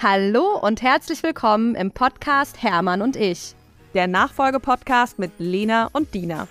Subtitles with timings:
[0.00, 3.56] Hallo und herzlich willkommen im Podcast Hermann und ich.
[3.94, 6.46] Der Nachfolgepodcast mit Lena und Dina.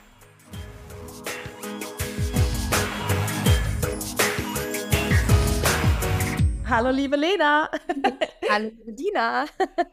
[6.70, 7.71] Hallo liebe Lena.
[8.50, 9.46] Hallo liebe Dina.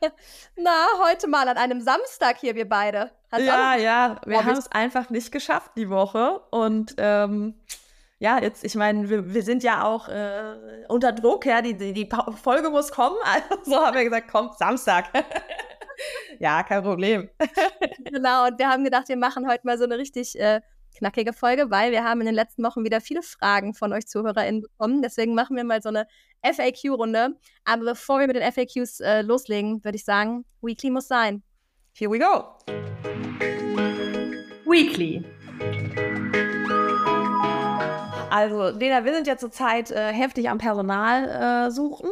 [0.57, 3.13] Na, heute mal an einem Samstag hier, wir beide.
[3.31, 6.41] Hat's ja, ja, wir haben es einfach nicht geschafft die Woche.
[6.51, 7.55] Und ähm,
[8.25, 10.55] ja, jetzt, ich meine, wir, wir sind ja auch äh,
[10.89, 12.09] unter Druck, ja, die, die, die
[12.43, 13.17] Folge muss kommen.
[13.51, 15.11] Also haben wir gesagt, kommt Samstag.
[16.39, 17.29] ja, kein Problem.
[17.99, 20.63] genau, und wir haben gedacht, wir machen heute mal so eine richtig äh,
[20.97, 24.63] knackige Folge, weil wir haben in den letzten Wochen wieder viele Fragen von euch ZuhörerInnen
[24.63, 25.03] bekommen.
[25.03, 26.07] Deswegen machen wir mal so eine
[26.43, 27.37] FAQ-Runde.
[27.67, 31.43] Aber bevor wir mit den FAQs äh, loslegen, würde ich sagen, Weekly muss sein.
[31.93, 32.57] Here we go.
[34.65, 35.23] Weekly.
[38.35, 42.11] Also, Lena, wir sind ja zurzeit äh, heftig am Personal äh, suchen.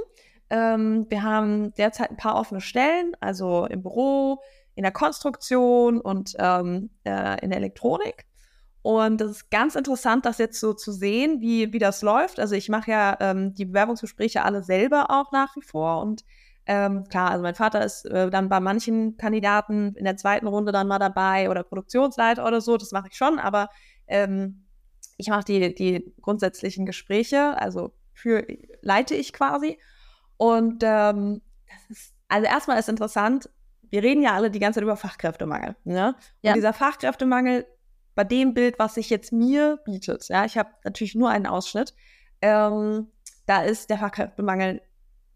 [0.50, 4.40] Ähm, wir haben derzeit ein paar offene Stellen, also im Büro,
[4.76, 8.24] in der Konstruktion und ähm, äh, in der Elektronik.
[8.82, 12.38] Und das ist ganz interessant, das jetzt so zu sehen, wie, wie das läuft.
[12.38, 16.02] Also ich mache ja ähm, die Bewerbungsgespräche alle selber auch nach wie vor.
[16.02, 16.22] Und
[16.66, 20.70] ähm, klar, also mein Vater ist äh, dann bei manchen Kandidaten in der zweiten Runde
[20.70, 23.70] dann mal dabei oder Produktionsleiter oder so, das mache ich schon, aber
[24.06, 24.61] ähm,
[25.22, 28.44] ich mache die, die grundsätzlichen Gespräche, also für,
[28.80, 29.78] leite ich quasi.
[30.36, 33.48] Und ähm, das ist, also erstmal ist interessant,
[33.88, 35.76] wir reden ja alle die ganze Zeit über Fachkräftemangel.
[35.84, 36.08] Ne?
[36.08, 36.54] Und ja.
[36.54, 37.66] dieser Fachkräftemangel
[38.16, 41.94] bei dem Bild, was sich jetzt mir bietet, ja, ich habe natürlich nur einen Ausschnitt,
[42.40, 43.12] ähm,
[43.46, 44.82] da ist der Fachkräftemangel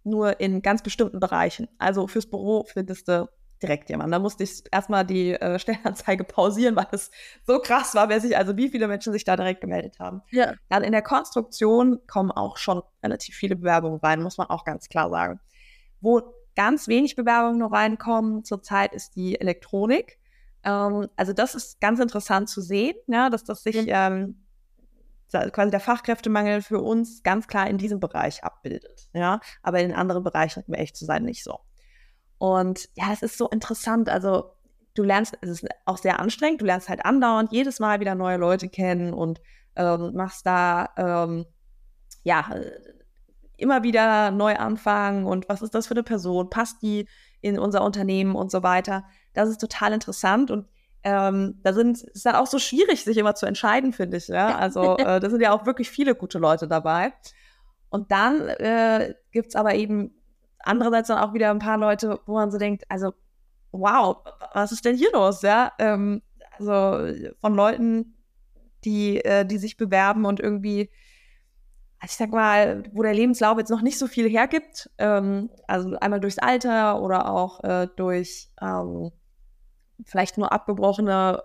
[0.02, 1.68] nur in ganz bestimmten Bereichen.
[1.78, 3.28] Also fürs Büro findest du
[3.62, 4.12] direkt jemand.
[4.12, 7.10] Da musste ich erstmal die äh, Stellenanzeige pausieren, weil es
[7.46, 10.22] so krass war, wer sich, also wie viele Menschen sich da direkt gemeldet haben.
[10.30, 10.54] Ja.
[10.68, 14.88] Dann in der Konstruktion kommen auch schon relativ viele Bewerbungen rein, muss man auch ganz
[14.88, 15.40] klar sagen.
[16.00, 16.22] Wo
[16.54, 20.18] ganz wenig Bewerbungen noch reinkommen zurzeit ist die Elektronik.
[20.64, 24.46] Ähm, also das ist ganz interessant zu sehen, ja, dass das sich ähm,
[25.30, 29.08] quasi der Fachkräftemangel für uns ganz klar in diesem Bereich abbildet.
[29.12, 31.60] Ja, aber in anderen Bereichen, um echt zu sein, nicht so.
[32.38, 34.08] Und ja, es ist so interessant.
[34.08, 34.52] Also
[34.94, 38.36] du lernst, es ist auch sehr anstrengend, du lernst halt andauernd jedes Mal wieder neue
[38.36, 39.40] Leute kennen und
[39.76, 41.46] ähm, machst da ähm,
[42.24, 42.50] ja
[43.56, 47.08] immer wieder neu anfangen und was ist das für eine Person, passt die
[47.40, 49.04] in unser Unternehmen und so weiter.
[49.34, 50.66] Das ist total interessant und
[51.04, 54.26] ähm, da sind, ist dann auch so schwierig, sich immer zu entscheiden, finde ich.
[54.26, 54.56] Ja?
[54.56, 57.12] Also äh, da sind ja auch wirklich viele gute Leute dabei.
[57.90, 60.15] Und dann äh, gibt es aber eben
[60.66, 63.12] andererseits dann auch wieder ein paar Leute, wo man so denkt, also
[63.72, 64.18] wow,
[64.52, 65.42] was ist denn hier los?
[65.42, 66.22] Ja, ähm,
[66.58, 68.16] also von Leuten,
[68.84, 70.90] die, äh, die sich bewerben und irgendwie,
[71.98, 75.96] also ich sag mal, wo der Lebenslauf jetzt noch nicht so viel hergibt, ähm, also
[75.98, 79.10] einmal durchs Alter oder auch äh, durch ähm,
[80.04, 81.40] vielleicht nur abgebrochene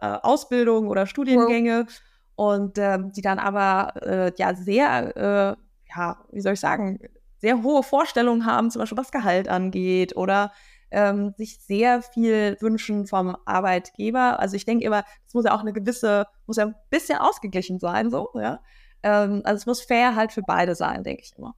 [0.00, 2.54] äh, äh Ausbildung oder Studiengänge wow.
[2.54, 5.56] und ähm, die dann aber äh, ja sehr, äh,
[5.94, 7.00] ja, wie soll ich sagen,
[7.38, 10.52] sehr hohe Vorstellungen haben, zum Beispiel was Gehalt angeht oder
[10.90, 14.40] ähm, sich sehr viel wünschen vom Arbeitgeber.
[14.40, 17.78] Also ich denke immer, es muss ja auch eine gewisse, muss ja ein bisschen ausgeglichen
[17.78, 18.60] sein, so, ja.
[19.02, 21.54] Ähm, also es muss fair halt für beide sein, denke ich immer.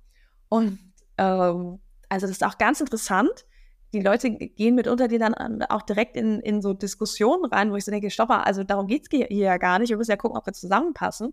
[0.49, 0.79] Und
[1.17, 3.47] ähm, also das ist auch ganz interessant.
[3.93, 7.85] Die Leute gehen mitunter die dann auch direkt in, in so Diskussionen rein, wo ich
[7.85, 9.91] so denke, stopp mal, also darum geht es hier ja gar nicht.
[9.91, 11.33] Wir müssen ja gucken, ob wir zusammenpassen.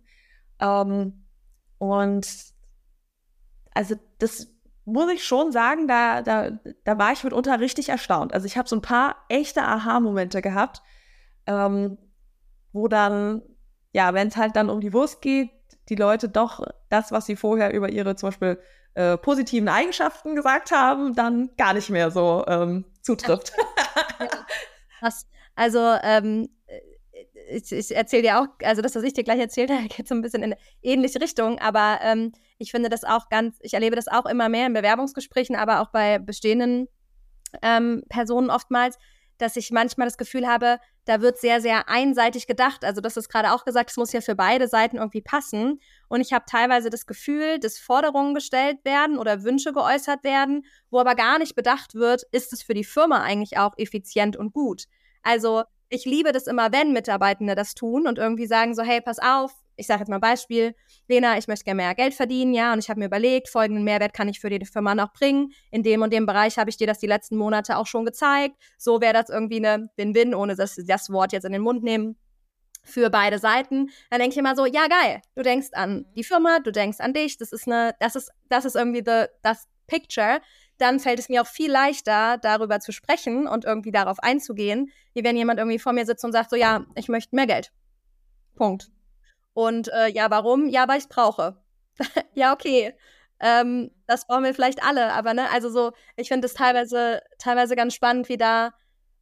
[0.60, 1.26] Ähm,
[1.78, 2.28] und
[3.78, 4.48] also das
[4.86, 6.50] muss ich schon sagen, da, da,
[6.84, 8.34] da war ich mitunter richtig erstaunt.
[8.34, 10.82] Also ich habe so ein paar echte Aha-Momente gehabt,
[11.46, 12.00] ähm,
[12.72, 13.44] wo dann,
[13.92, 15.52] ja, wenn es halt dann um die Wurst geht,
[15.90, 18.60] die Leute doch das, was sie vorher über ihre zum Beispiel
[18.96, 23.54] äh, positiven Eigenschaften gesagt haben, dann gar nicht mehr so ähm, zutrifft.
[25.00, 25.10] Ja.
[25.56, 26.50] Also ähm,
[27.50, 30.16] ich, ich erzähle dir auch, also das, was ich dir gleich erzählt habe, geht so
[30.16, 33.96] ein bisschen in eine ähnliche Richtung, aber ähm, ich finde das auch ganz, ich erlebe
[33.96, 36.88] das auch immer mehr in Bewerbungsgesprächen, aber auch bei bestehenden
[37.62, 38.98] ähm, Personen oftmals,
[39.38, 42.84] dass ich manchmal das Gefühl habe, da wird sehr, sehr einseitig gedacht.
[42.84, 45.80] Also das ist gerade auch gesagt, es muss ja für beide Seiten irgendwie passen.
[46.10, 51.00] Und ich habe teilweise das Gefühl, dass Forderungen gestellt werden oder Wünsche geäußert werden, wo
[51.00, 54.86] aber gar nicht bedacht wird, ist es für die Firma eigentlich auch effizient und gut.
[55.22, 59.20] Also ich liebe das immer, wenn Mitarbeitende das tun und irgendwie sagen so, hey, pass
[59.20, 60.76] auf, ich sage jetzt mal ein Beispiel,
[61.08, 64.14] Lena, ich möchte gerne mehr Geld verdienen, ja, und ich habe mir überlegt, folgenden Mehrwert
[64.14, 65.54] kann ich für die Firma noch bringen.
[65.72, 68.56] In dem und dem Bereich habe ich dir das die letzten Monate auch schon gezeigt.
[68.78, 71.84] So wäre das irgendwie eine Win-Win, ohne dass sie das Wort jetzt in den Mund
[71.84, 72.18] nehmen
[72.88, 76.60] für beide Seiten, dann denke ich immer so, ja geil, du denkst an die Firma,
[76.60, 80.40] du denkst an dich, das ist eine, das ist, das ist irgendwie the, das Picture,
[80.78, 85.24] dann fällt es mir auch viel leichter, darüber zu sprechen und irgendwie darauf einzugehen, wie
[85.24, 87.72] wenn jemand irgendwie vor mir sitzt und sagt so, ja, ich möchte mehr Geld.
[88.56, 88.90] Punkt.
[89.54, 90.68] Und äh, ja, warum?
[90.70, 91.58] Ja, weil ich es brauche.
[92.34, 92.94] ja, okay.
[93.40, 97.76] Ähm, das brauchen wir vielleicht alle, aber ne, also so, ich finde es teilweise, teilweise
[97.76, 98.74] ganz spannend, wie da,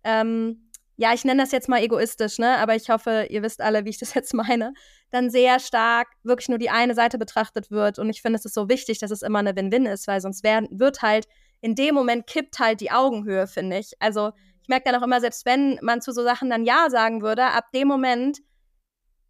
[0.04, 3.84] ähm, ja, ich nenne das jetzt mal egoistisch, ne, aber ich hoffe, ihr wisst alle,
[3.84, 4.74] wie ich das jetzt meine,
[5.12, 8.00] dann sehr stark wirklich nur die eine Seite betrachtet wird.
[8.00, 10.44] Und ich finde, es ist so wichtig, dass es immer eine Win-Win ist, weil sonst
[10.44, 11.28] werden, wird halt,
[11.66, 13.94] in dem Moment kippt halt die Augenhöhe, finde ich.
[14.00, 17.24] Also ich merke dann auch immer, selbst wenn man zu so Sachen dann Ja sagen
[17.24, 18.38] würde, ab dem Moment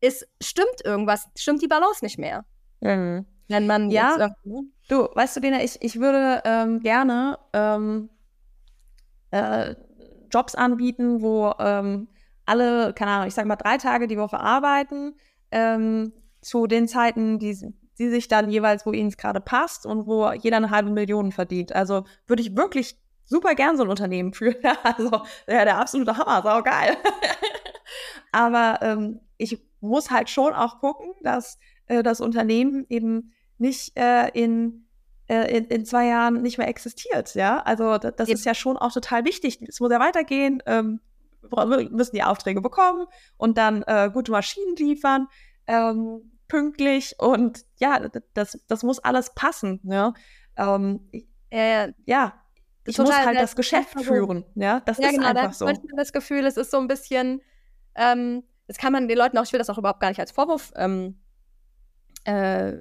[0.01, 2.43] ist, stimmt irgendwas, stimmt die Balance nicht mehr.
[2.81, 3.25] Mhm.
[3.47, 4.63] Wenn man ja, jetzt, ne?
[4.89, 8.09] du, weißt du, Lena, ich, ich würde ähm, gerne ähm,
[9.31, 9.75] äh,
[10.29, 12.09] Jobs anbieten, wo ähm,
[12.45, 15.15] alle, keine Ahnung, ich sag mal drei Tage die Woche arbeiten,
[15.51, 16.11] ähm,
[16.41, 20.31] zu den Zeiten, die, die sich dann jeweils, wo ihnen es gerade passt und wo
[20.31, 21.73] jeder eine halbe Million verdient.
[21.73, 24.57] Also würde ich wirklich super gern so ein Unternehmen führen.
[24.83, 25.11] also
[25.47, 26.97] ja, der absolute Hammer, sau geil.
[28.31, 31.57] Aber ähm, ich muss halt schon auch gucken, dass
[31.87, 34.87] äh, das Unternehmen eben nicht äh, in,
[35.27, 37.33] äh, in, in, zwei Jahren nicht mehr existiert.
[37.35, 39.61] Ja, also das, das ist ja schon auch total wichtig.
[39.67, 40.61] Es muss ja weitergehen.
[40.65, 40.99] Ähm,
[41.41, 43.05] wir müssen die Aufträge bekommen
[43.37, 45.27] und dann äh, gute Maschinen liefern,
[45.67, 49.79] ähm, pünktlich und ja, das, das muss alles passen.
[49.83, 50.13] Ne?
[50.57, 51.09] Ähm,
[51.51, 52.33] ja, ja,
[52.87, 54.45] ich muss halt das Geschäft führen.
[54.55, 55.65] Ja, das ja, ist genau, einfach so.
[55.65, 57.41] Manchmal das Gefühl, es ist so ein bisschen,
[57.95, 60.31] ähm, das kann man den Leuten auch, ich will das auch überhaupt gar nicht als
[60.31, 61.19] Vorwurf ähm,
[62.25, 62.73] äh,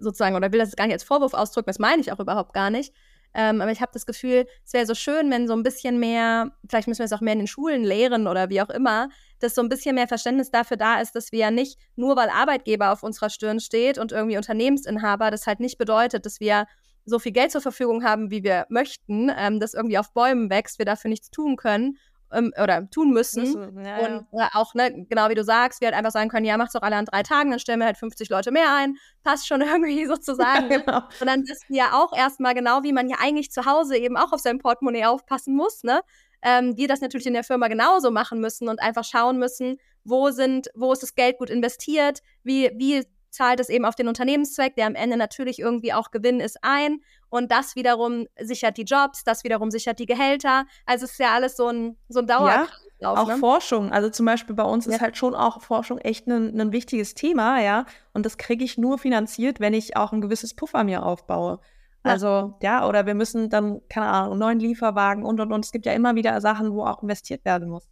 [0.00, 2.70] sozusagen, oder will das gar nicht als Vorwurf ausdrücken, das meine ich auch überhaupt gar
[2.70, 2.94] nicht.
[3.34, 6.52] Ähm, aber ich habe das Gefühl, es wäre so schön, wenn so ein bisschen mehr,
[6.68, 9.08] vielleicht müssen wir es auch mehr in den Schulen lehren oder wie auch immer,
[9.42, 12.28] dass so ein bisschen mehr Verständnis dafür da ist, dass wir ja nicht nur, weil
[12.28, 16.66] Arbeitgeber auf unserer Stirn steht und irgendwie Unternehmensinhaber, das halt nicht bedeutet, dass wir
[17.04, 20.78] so viel Geld zur Verfügung haben, wie wir möchten, ähm, das irgendwie auf Bäumen wächst,
[20.78, 21.98] wir dafür nichts tun können
[22.32, 23.42] ähm, oder tun müssen.
[23.42, 24.50] müssen ja, und ja.
[24.54, 26.96] auch, ne, genau wie du sagst, wir halt einfach sagen können, ja, macht's doch alle
[26.96, 30.70] an drei Tagen, dann stellen wir halt 50 Leute mehr ein, passt schon irgendwie sozusagen.
[30.70, 30.98] Ja, genau.
[31.20, 34.16] Und dann wissen wir ja auch erstmal genau, wie man ja eigentlich zu Hause eben
[34.16, 36.00] auch auf sein Portemonnaie aufpassen muss, ne?
[36.42, 40.30] Ähm, wir das natürlich in der Firma genauso machen müssen und einfach schauen müssen, wo
[40.30, 44.76] sind, wo ist das Geld gut investiert, wie, wie zahlt es eben auf den Unternehmenszweck,
[44.76, 47.00] der am Ende natürlich irgendwie auch Gewinn ist, ein.
[47.30, 50.66] Und das wiederum sichert die Jobs, das wiederum sichert die Gehälter.
[50.84, 52.68] Also es ist ja alles so ein, so ein Dauer.
[53.00, 53.36] Ja, auch ne?
[53.38, 53.90] Forschung.
[53.90, 54.92] Also zum Beispiel bei uns ja.
[54.92, 57.86] ist halt schon auch Forschung echt ein, ein wichtiges Thema, ja.
[58.12, 61.58] Und das kriege ich nur finanziert, wenn ich auch ein gewisses Puffer mir aufbaue.
[62.02, 65.64] Also, ja, oder wir müssen dann, keine Ahnung, neuen Lieferwagen und und und.
[65.64, 67.88] Es gibt ja immer wieder Sachen, wo auch investiert werden muss.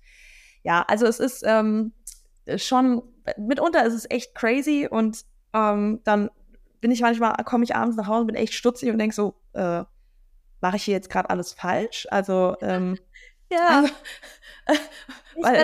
[0.63, 1.93] Ja, also es ist ähm,
[2.57, 3.03] schon,
[3.39, 5.25] mitunter ist es echt crazy und
[5.55, 6.31] ähm, dann
[6.81, 9.35] bin ich manchmal, komme ich abends nach Hause und bin echt stutzig und denke so,
[9.53, 9.85] äh,
[10.61, 12.07] mache ich hier jetzt gerade alles falsch?
[12.11, 12.99] Also, ähm,
[13.51, 13.85] ja.
[14.67, 14.83] Also,
[15.37, 15.57] weil,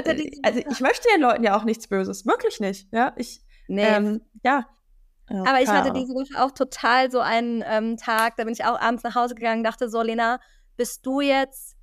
[0.43, 2.89] also ich möchte den Leuten ja auch nichts Böses, wirklich nicht.
[2.93, 3.83] Ja, ich, nee.
[3.83, 4.67] Ähm, ja.
[5.29, 5.41] Ja.
[5.41, 8.81] Aber ich hatte diese Woche auch total so einen ähm, Tag, da bin ich auch
[8.81, 10.41] abends nach Hause gegangen, dachte so, Lena,
[10.77, 11.77] bist du jetzt,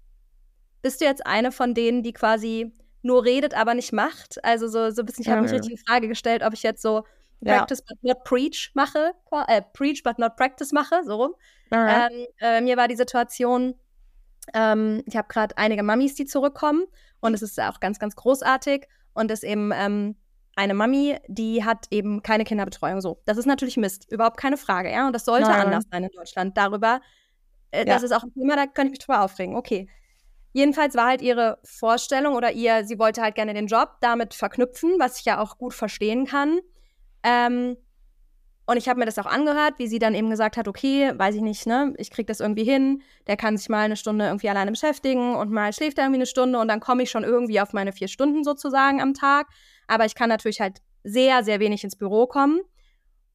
[0.81, 4.43] bist du jetzt eine von denen, die quasi nur redet, aber nicht macht?
[4.45, 6.81] Also so, so ein bisschen, ich habe mich richtig in Frage gestellt, ob ich jetzt
[6.81, 7.03] so
[7.57, 9.13] Practice but not preach mache,
[9.47, 11.35] äh, preach but not practice mache, so rum.
[11.71, 13.75] Ähm, äh, mir war die Situation,
[14.53, 16.85] ähm, ich habe gerade einige Mamis, die zurückkommen
[17.19, 20.15] und es ist auch ganz, ganz großartig und es eben ähm,
[20.55, 23.01] eine Mami, die hat eben keine Kinderbetreuung.
[23.01, 25.07] So, das ist natürlich Mist, überhaupt keine Frage, ja.
[25.07, 25.65] Und das sollte Nein.
[25.65, 26.57] anders sein in Deutschland.
[26.57, 27.01] Darüber,
[27.71, 27.85] äh, ja.
[27.85, 29.55] das ist auch ein Thema, da könnte ich mich drüber aufregen.
[29.55, 29.87] Okay.
[30.55, 34.95] Jedenfalls war halt ihre Vorstellung oder ihr, sie wollte halt gerne den Job damit verknüpfen,
[34.99, 36.59] was ich ja auch gut verstehen kann.
[37.23, 37.75] Ähm,
[38.65, 41.35] und ich habe mir das auch angehört, wie sie dann eben gesagt hat, okay, weiß
[41.35, 44.49] ich nicht, ne, ich krieg das irgendwie hin, der kann sich mal eine Stunde irgendwie
[44.49, 47.59] alleine beschäftigen und mal schläft er irgendwie eine Stunde und dann komme ich schon irgendwie
[47.59, 49.47] auf meine vier Stunden sozusagen am Tag.
[49.87, 52.61] Aber ich kann natürlich halt sehr, sehr wenig ins Büro kommen.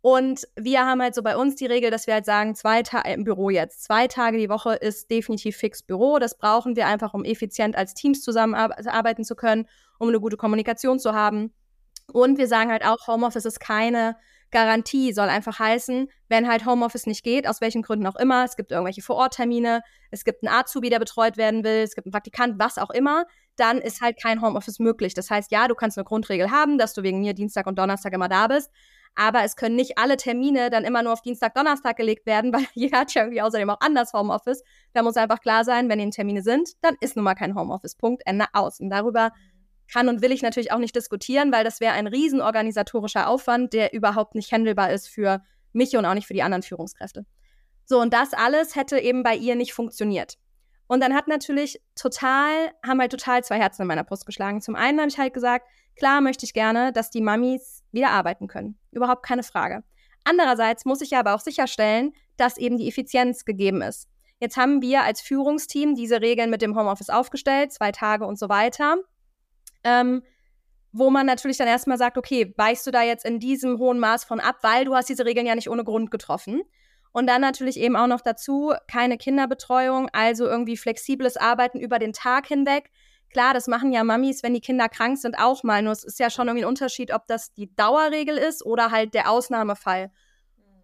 [0.01, 3.13] Und wir haben halt so bei uns die Regel, dass wir halt sagen, zwei Tage
[3.13, 6.19] im Büro jetzt, zwei Tage die Woche ist definitiv fix Büro.
[6.19, 9.67] Das brauchen wir einfach, um effizient als Teams zusammenarbeiten zu können,
[9.99, 11.53] um eine gute Kommunikation zu haben.
[12.13, 14.17] Und wir sagen halt auch, Homeoffice ist keine
[14.51, 18.57] Garantie, soll einfach heißen, wenn halt Homeoffice nicht geht, aus welchen Gründen auch immer, es
[18.57, 22.59] gibt irgendwelche Vororttermine, es gibt einen Azubi, der betreut werden will, es gibt einen Praktikant,
[22.59, 23.25] was auch immer,
[23.57, 25.15] dann ist halt kein Homeoffice möglich.
[25.15, 28.13] Das heißt, ja, du kannst eine Grundregel haben, dass du wegen mir Dienstag und Donnerstag
[28.13, 28.71] immer da bist,
[29.15, 32.67] aber es können nicht alle Termine dann immer nur auf Dienstag, Donnerstag gelegt werden, weil
[32.75, 34.63] jeder hat ja irgendwie außerdem auch anders Homeoffice.
[34.93, 37.97] Da muss einfach klar sein, wenn die Termine sind, dann ist nun mal kein Homeoffice.
[37.97, 38.81] Punkt, Ende aus.
[38.81, 39.33] Und darüber
[39.93, 43.73] kann und will ich natürlich auch nicht diskutieren, weil das wäre ein riesen organisatorischer Aufwand,
[43.73, 45.43] der überhaupt nicht handelbar ist für
[45.73, 47.25] mich und auch nicht für die anderen Führungskräfte.
[47.85, 50.37] So, und das alles hätte eben bei ihr nicht funktioniert.
[50.89, 54.61] Und dann hat natürlich total, haben halt total zwei Herzen in meiner Brust geschlagen.
[54.61, 55.67] Zum einen habe ich halt gesagt,
[55.97, 58.79] klar möchte ich gerne, dass die Mamis wieder arbeiten können.
[58.91, 59.85] Überhaupt keine Frage.
[60.25, 64.09] Andererseits muss ich aber auch sicherstellen, dass eben die Effizienz gegeben ist.
[64.41, 68.49] Jetzt haben wir als Führungsteam diese Regeln mit dem Homeoffice aufgestellt, zwei Tage und so
[68.49, 68.97] weiter.
[69.85, 70.23] Ähm,
[70.93, 74.25] wo man natürlich dann erstmal sagt, okay, weichst du da jetzt in diesem hohen Maß
[74.25, 76.63] von ab, weil du hast diese Regeln ja nicht ohne Grund getroffen.
[77.13, 82.13] Und dann natürlich eben auch noch dazu keine Kinderbetreuung, also irgendwie flexibles Arbeiten über den
[82.13, 82.91] Tag hinweg.
[83.31, 85.83] Klar, das machen ja Mamis, wenn die Kinder krank sind, auch mal.
[85.83, 89.15] Nur es ist ja schon irgendwie ein Unterschied, ob das die Dauerregel ist oder halt
[89.15, 90.11] der Ausnahmefall.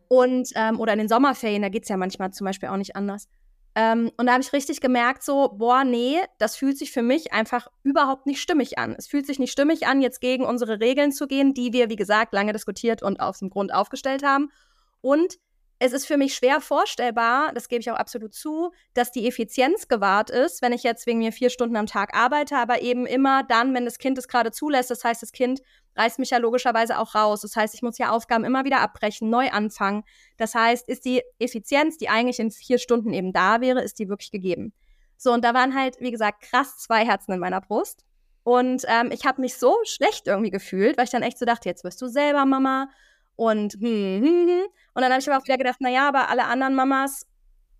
[0.09, 2.97] Und, ähm, oder in den Sommerferien, da geht es ja manchmal zum Beispiel auch nicht
[2.97, 3.29] anders.
[3.77, 7.33] Ähm, und da habe ich richtig gemerkt, so, boah, nee, das fühlt sich für mich
[7.33, 8.95] einfach überhaupt nicht stimmig an.
[8.97, 11.97] Es fühlt sich nicht stimmig an, jetzt gegen unsere Regeln zu gehen, die wir, wie
[11.97, 14.51] gesagt, lange diskutiert und aus dem Grund aufgestellt haben.
[15.01, 15.39] Und
[15.79, 19.89] es ist für mich schwer vorstellbar, das gebe ich auch absolut zu, dass die Effizienz
[19.89, 23.43] gewahrt ist, wenn ich jetzt wegen mir vier Stunden am Tag arbeite, aber eben immer
[23.43, 24.91] dann, wenn das Kind es gerade zulässt.
[24.91, 25.61] Das heißt, das Kind
[25.97, 27.43] reißt mich ja logischerweise auch raus.
[27.43, 30.05] Das heißt, ich muss ja Aufgaben immer wieder abbrechen, neu anfangen.
[30.37, 34.09] Das heißt, ist die Effizienz, die eigentlich in vier Stunden eben da wäre, ist die
[34.09, 34.73] wirklich gegeben.
[35.17, 38.05] So, und da waren halt, wie gesagt, krass zwei Herzen in meiner Brust.
[38.43, 41.69] Und ähm, ich habe mich so schlecht irgendwie gefühlt, weil ich dann echt so dachte,
[41.69, 42.91] jetzt wirst du selber Mama
[43.37, 44.63] und hm, hm, hm.
[44.95, 47.27] Und dann habe ich aber auch wieder gedacht, naja, aber alle anderen Mamas,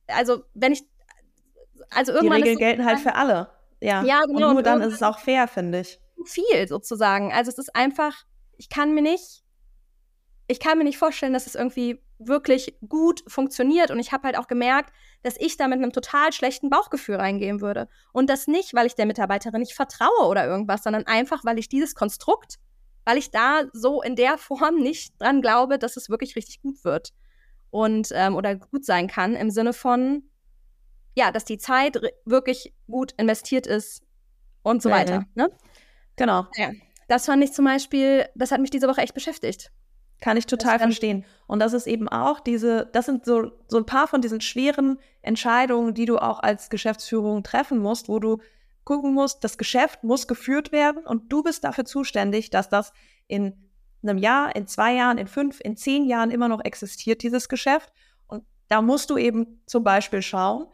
[0.09, 0.83] also wenn ich,
[1.91, 2.43] also irgendwann.
[2.43, 3.51] Die Regeln gelten halt für alle.
[3.81, 4.49] Ja, ja genau.
[4.49, 6.01] Und nur dann ist es auch fair, finde ich.
[6.25, 7.33] Viel sozusagen.
[7.33, 8.25] Also es ist einfach,
[8.57, 9.45] ich kann mir nicht,
[10.47, 13.91] ich kann mir nicht vorstellen, dass es irgendwie wirklich gut funktioniert.
[13.91, 14.93] Und ich habe halt auch gemerkt,
[15.23, 17.89] dass ich da mit einem total schlechten Bauchgefühl reingehen würde.
[18.13, 21.69] Und das nicht, weil ich der Mitarbeiterin nicht vertraue oder irgendwas, sondern einfach, weil ich
[21.69, 22.59] dieses Konstrukt
[23.05, 26.85] weil ich da so in der Form nicht dran glaube, dass es wirklich richtig gut
[26.85, 27.13] wird
[27.71, 30.25] und ähm, oder gut sein kann im Sinne von
[31.17, 34.03] ja, dass die Zeit wirklich gut investiert ist
[34.63, 35.27] und so ja, weiter.
[35.35, 35.47] Ja.
[35.47, 35.51] Ne?
[36.17, 36.47] Genau.
[36.57, 36.73] Ja.
[37.09, 39.71] Das fand ich zum Beispiel, das hat mich diese Woche echt beschäftigt.
[40.21, 41.25] Kann ich total verstehen.
[41.47, 44.99] Und das ist eben auch diese, das sind so, so ein paar von diesen schweren
[45.23, 48.39] Entscheidungen, die du auch als Geschäftsführung treffen musst, wo du
[48.85, 52.93] gucken musst, das Geschäft muss geführt werden und du bist dafür zuständig, dass das
[53.27, 53.71] in
[54.03, 57.93] einem Jahr, in zwei Jahren, in fünf, in zehn Jahren immer noch existiert, dieses Geschäft.
[58.27, 60.67] Und da musst du eben zum Beispiel schauen,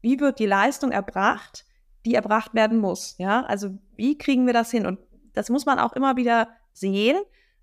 [0.00, 1.64] wie wird die Leistung erbracht,
[2.04, 3.16] die erbracht werden muss.
[3.18, 4.86] Ja, also wie kriegen wir das hin?
[4.86, 5.00] Und
[5.32, 7.18] das muss man auch immer wieder sehen.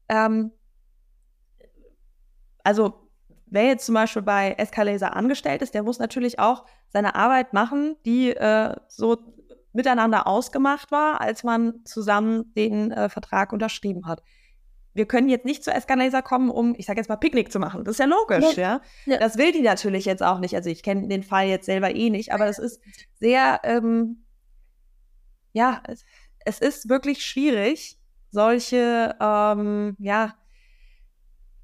[0.10, 0.52] Ähm,
[2.64, 3.10] also
[3.46, 7.96] wer jetzt zum Beispiel bei Escalaser angestellt ist, der muss natürlich auch seine Arbeit machen,
[8.06, 9.18] die äh, so
[9.74, 14.24] miteinander ausgemacht war, als man zusammen den äh, Vertrag unterschrieben hat.
[14.94, 17.84] Wir können jetzt nicht zu Escalaser kommen, um, ich sage jetzt mal, Picknick zu machen.
[17.84, 18.80] Das ist ja logisch, ja.
[19.06, 19.18] ja.
[19.18, 20.56] Das will die natürlich jetzt auch nicht.
[20.56, 22.80] Also ich kenne den Fall jetzt selber eh nicht, aber es ist
[23.20, 24.24] sehr, ähm,
[25.52, 26.06] ja, es,
[26.46, 27.98] es ist wirklich schwierig,
[28.30, 30.36] solche, ähm, ja,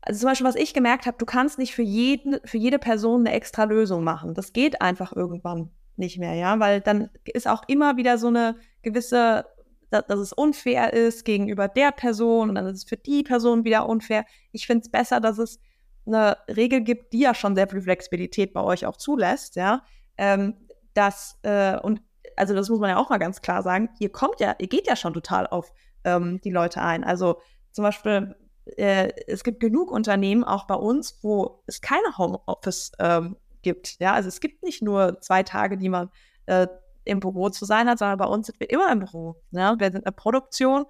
[0.02, 3.28] also zum Beispiel, was ich gemerkt habe, du kannst nicht für jeden, für jede Person
[3.28, 4.34] eine extra Lösung machen.
[4.34, 8.56] Das geht einfach irgendwann nicht mehr, ja, weil dann ist auch immer wieder so eine
[8.82, 9.46] gewisse,
[9.90, 13.64] dass, dass es unfair ist gegenüber der Person und dann ist es für die Person
[13.66, 14.26] wieder unfair.
[14.52, 15.60] Ich finde es besser, dass es
[16.06, 19.84] eine Regel gibt, die ja schon sehr viel Flexibilität bei euch auch zulässt, ja,
[20.18, 20.56] ähm,
[20.94, 22.02] dass, äh, und
[22.36, 24.88] also das muss man ja auch mal ganz klar sagen, ihr kommt ja, ihr geht
[24.88, 25.72] ja schon total auf
[26.04, 27.04] ähm, die Leute ein.
[27.04, 27.40] Also
[27.72, 28.36] zum Beispiel,
[28.78, 34.00] äh, es gibt genug Unternehmen, auch bei uns, wo es keine Homeoffice ähm, gibt.
[34.00, 36.10] Ja, also es gibt nicht nur zwei Tage, die man
[36.46, 36.68] äh,
[37.06, 39.36] im Büro zu sein hat, sondern bei uns sind wir immer im Büro.
[39.52, 39.80] Ja?
[39.80, 40.86] Wir sind eine Produktion,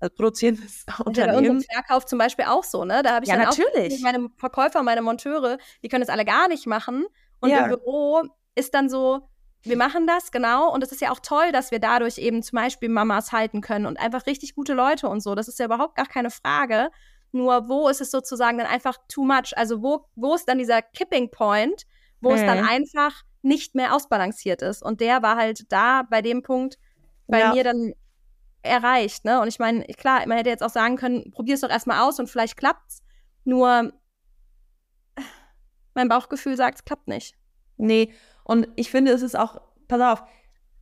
[0.00, 1.60] also produzierendes Unternehmen.
[1.60, 3.02] Ja, Verkauf zum Beispiel auch so, ne?
[3.02, 3.94] Da habe ich ja, dann natürlich.
[3.94, 7.06] auch meine Verkäufer, meine Monteure, die können das alle gar nicht machen.
[7.40, 7.64] Und ja.
[7.64, 8.22] im Büro
[8.54, 9.28] ist dann so,
[9.64, 10.72] wir machen das, genau.
[10.72, 13.86] Und es ist ja auch toll, dass wir dadurch eben zum Beispiel Mamas halten können
[13.86, 15.34] und einfach richtig gute Leute und so.
[15.34, 16.90] Das ist ja überhaupt gar keine Frage.
[17.30, 19.56] Nur wo ist es sozusagen dann einfach too much?
[19.56, 21.86] Also wo, wo ist dann dieser Kipping Point,
[22.22, 22.36] wo mhm.
[22.36, 22.68] es dann mhm.
[22.68, 24.82] einfach nicht mehr ausbalanciert ist.
[24.82, 26.78] Und der war halt da bei dem Punkt
[27.26, 27.52] bei ja.
[27.52, 27.92] mir dann
[28.62, 29.24] erreicht.
[29.24, 29.40] Ne?
[29.40, 32.18] Und ich meine, klar, man hätte jetzt auch sagen können, probier es doch erstmal aus
[32.18, 33.02] und vielleicht klappt's.
[33.44, 33.92] Nur
[35.94, 37.34] mein Bauchgefühl sagt, es klappt nicht.
[37.76, 38.12] Nee,
[38.44, 40.24] und ich finde, es ist auch, pass auf,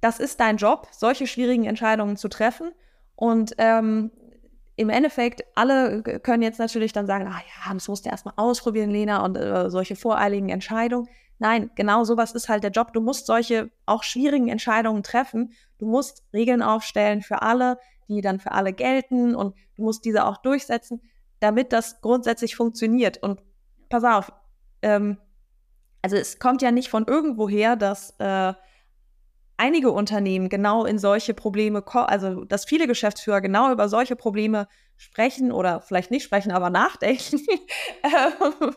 [0.00, 2.72] das ist dein Job, solche schwierigen Entscheidungen zu treffen.
[3.16, 4.10] Und ähm,
[4.76, 8.90] im Endeffekt, alle können jetzt natürlich dann sagen, ah ja, das musst du erstmal ausprobieren,
[8.90, 11.08] Lena, und äh, solche voreiligen Entscheidungen.
[11.40, 12.92] Nein, genau sowas ist halt der Job.
[12.92, 15.54] Du musst solche auch schwierigen Entscheidungen treffen.
[15.78, 17.78] Du musst Regeln aufstellen für alle,
[18.08, 21.00] die dann für alle gelten und du musst diese auch durchsetzen,
[21.40, 23.22] damit das grundsätzlich funktioniert.
[23.22, 23.42] Und
[23.88, 24.30] pass auf,
[24.82, 25.16] ähm,
[26.02, 28.52] also es kommt ja nicht von irgendwoher, dass äh,
[29.60, 35.52] einige Unternehmen genau in solche Probleme, also dass viele Geschäftsführer genau über solche Probleme sprechen
[35.52, 37.40] oder vielleicht nicht sprechen, aber nachdenken.
[38.02, 38.74] Ähm,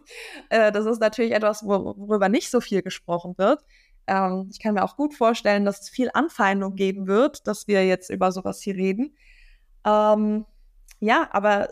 [0.49, 3.63] äh, das ist natürlich etwas, worüber nicht so viel gesprochen wird.
[4.05, 7.85] Ähm, ich kann mir auch gut vorstellen, dass es viel Anfeindung geben wird, dass wir
[7.85, 9.15] jetzt über sowas hier reden.
[9.85, 10.45] Ähm,
[10.99, 11.69] ja, aber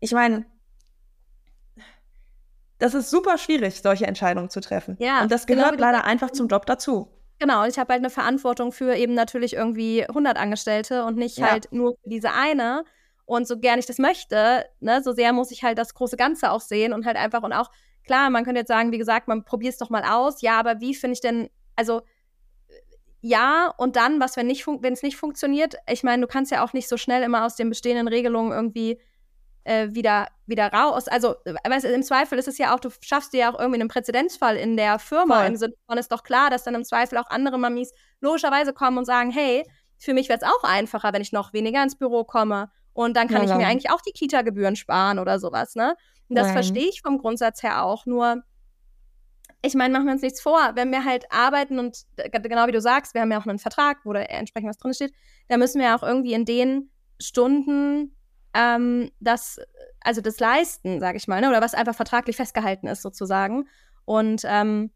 [0.00, 0.44] ich meine,
[2.78, 4.96] das ist super schwierig, solche Entscheidungen zu treffen.
[5.00, 7.08] Ja, und das genau gehört genau leider einfach zum Job dazu.
[7.40, 11.50] Genau, ich habe halt eine Verantwortung für eben natürlich irgendwie 100 Angestellte und nicht ja.
[11.50, 12.84] halt nur für diese eine.
[13.24, 16.50] Und so gern ich das möchte, ne, so sehr muss ich halt das große Ganze
[16.50, 17.70] auch sehen und halt einfach und auch,
[18.04, 20.42] klar, man könnte jetzt sagen, wie gesagt, man probiert es doch mal aus.
[20.42, 22.02] Ja, aber wie finde ich denn, also
[23.22, 25.76] ja, und dann, was, wenn es nicht funktioniert?
[25.90, 29.00] Ich meine, du kannst ja auch nicht so schnell immer aus den bestehenden Regelungen irgendwie
[29.64, 31.08] äh, wieder, wieder raus.
[31.08, 33.88] Also, weißt, im Zweifel ist es ja auch, du schaffst dir ja auch irgendwie einen
[33.88, 35.38] Präzedenzfall in der Firma.
[35.38, 35.46] Voll.
[35.46, 38.98] Im Sinne von ist doch klar, dass dann im Zweifel auch andere Mamis logischerweise kommen
[38.98, 39.64] und sagen, hey,
[39.98, 42.70] für mich wäre es auch einfacher, wenn ich noch weniger ins Büro komme.
[42.92, 45.94] Und dann kann ja, ich mir eigentlich auch die Kita-Gebühren sparen oder sowas, ne?
[46.28, 48.06] Und das verstehe ich vom Grundsatz her auch.
[48.06, 48.42] Nur,
[49.62, 50.72] ich meine, machen wir uns nichts vor.
[50.74, 53.98] Wenn wir halt arbeiten und genau wie du sagst, wir haben ja auch einen Vertrag,
[54.04, 55.12] wo da entsprechend was drin steht,
[55.48, 56.90] da müssen wir auch irgendwie in den
[57.20, 58.16] Stunden
[58.54, 59.58] ähm, das,
[60.00, 61.48] also das leisten, sage ich mal, ne?
[61.48, 63.68] oder was einfach vertraglich festgehalten ist sozusagen.
[64.04, 64.90] Und ähm,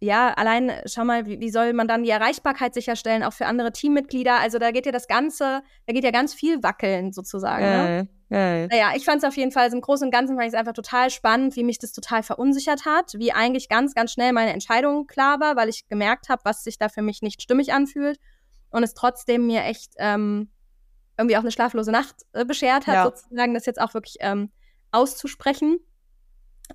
[0.00, 3.72] ja, allein schau mal, wie, wie, soll man dann die Erreichbarkeit sicherstellen, auch für andere
[3.72, 4.38] Teammitglieder?
[4.40, 7.64] Also da geht ja das Ganze, da geht ja ganz viel wackeln sozusagen.
[7.64, 8.08] Äh, ne?
[8.30, 8.66] äh.
[8.66, 10.58] Naja, ich fand es auf jeden Fall, also im Großen und Ganzen fand ich es
[10.58, 14.52] einfach total spannend, wie mich das total verunsichert hat, wie eigentlich ganz, ganz schnell meine
[14.52, 18.18] Entscheidung klar war, weil ich gemerkt habe, was sich da für mich nicht stimmig anfühlt
[18.70, 20.50] und es trotzdem mir echt ähm,
[21.18, 23.04] irgendwie auch eine schlaflose Nacht äh, beschert hat, ja.
[23.04, 24.50] sozusagen, das jetzt auch wirklich ähm,
[24.92, 25.78] auszusprechen.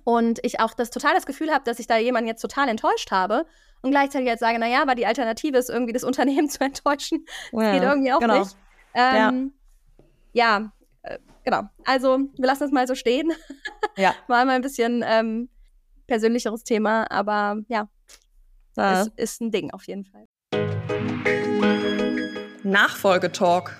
[0.04, 3.10] Und ich auch das total das Gefühl habe, dass ich da jemanden jetzt total enttäuscht
[3.10, 3.44] habe
[3.82, 7.24] und gleichzeitig jetzt sage, naja, aber die Alternative ist irgendwie das Unternehmen zu enttäuschen.
[7.52, 8.38] Das ja, geht irgendwie auch genau.
[8.40, 8.56] nicht.
[8.94, 9.52] Ähm,
[10.32, 11.64] ja, ja äh, genau.
[11.84, 13.32] Also wir lassen es mal so stehen.
[13.98, 14.14] Ja.
[14.26, 15.50] War mal ein bisschen ähm,
[16.06, 17.90] persönlicheres Thema, aber ja.
[18.74, 20.24] Ist, ist ein Ding auf jeden Fall.
[22.72, 23.78] Nachfolgetalk.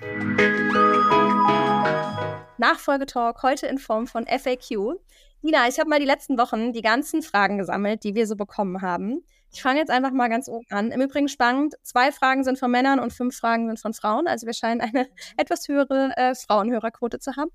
[2.58, 4.98] Nachfolgetalk heute in Form von FAQ.
[5.40, 8.82] Nina, ich habe mal die letzten Wochen die ganzen Fragen gesammelt, die wir so bekommen
[8.82, 9.24] haben.
[9.50, 10.90] Ich fange jetzt einfach mal ganz oben an.
[10.90, 14.28] Im Übrigen spannend, zwei Fragen sind von Männern und fünf Fragen sind von Frauen.
[14.28, 17.50] Also wir scheinen eine etwas höhere äh, Frauenhörerquote zu haben.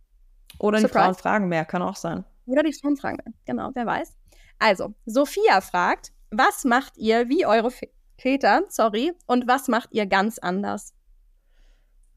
[0.58, 2.26] Oder die Frauen fragen mehr, kann auch sein.
[2.48, 4.12] Oder die Frauen fragen mehr, genau, wer weiß.
[4.58, 7.72] Also, Sophia fragt, was macht ihr wie eure
[8.18, 10.97] Väter, sorry, und was macht ihr ganz anders?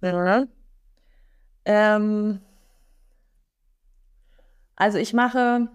[0.03, 0.47] Ja.
[1.65, 2.41] Ähm,
[4.77, 5.69] also ich mache,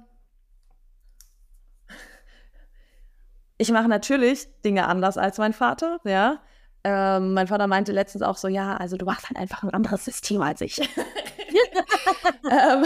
[3.58, 6.42] ich mache natürlich Dinge anders als mein Vater, ja.
[6.84, 10.06] Ähm, mein Vater meinte letztens auch so, ja, also du machst halt einfach ein anderes
[10.06, 10.80] System als ich.
[12.52, 12.86] ähm,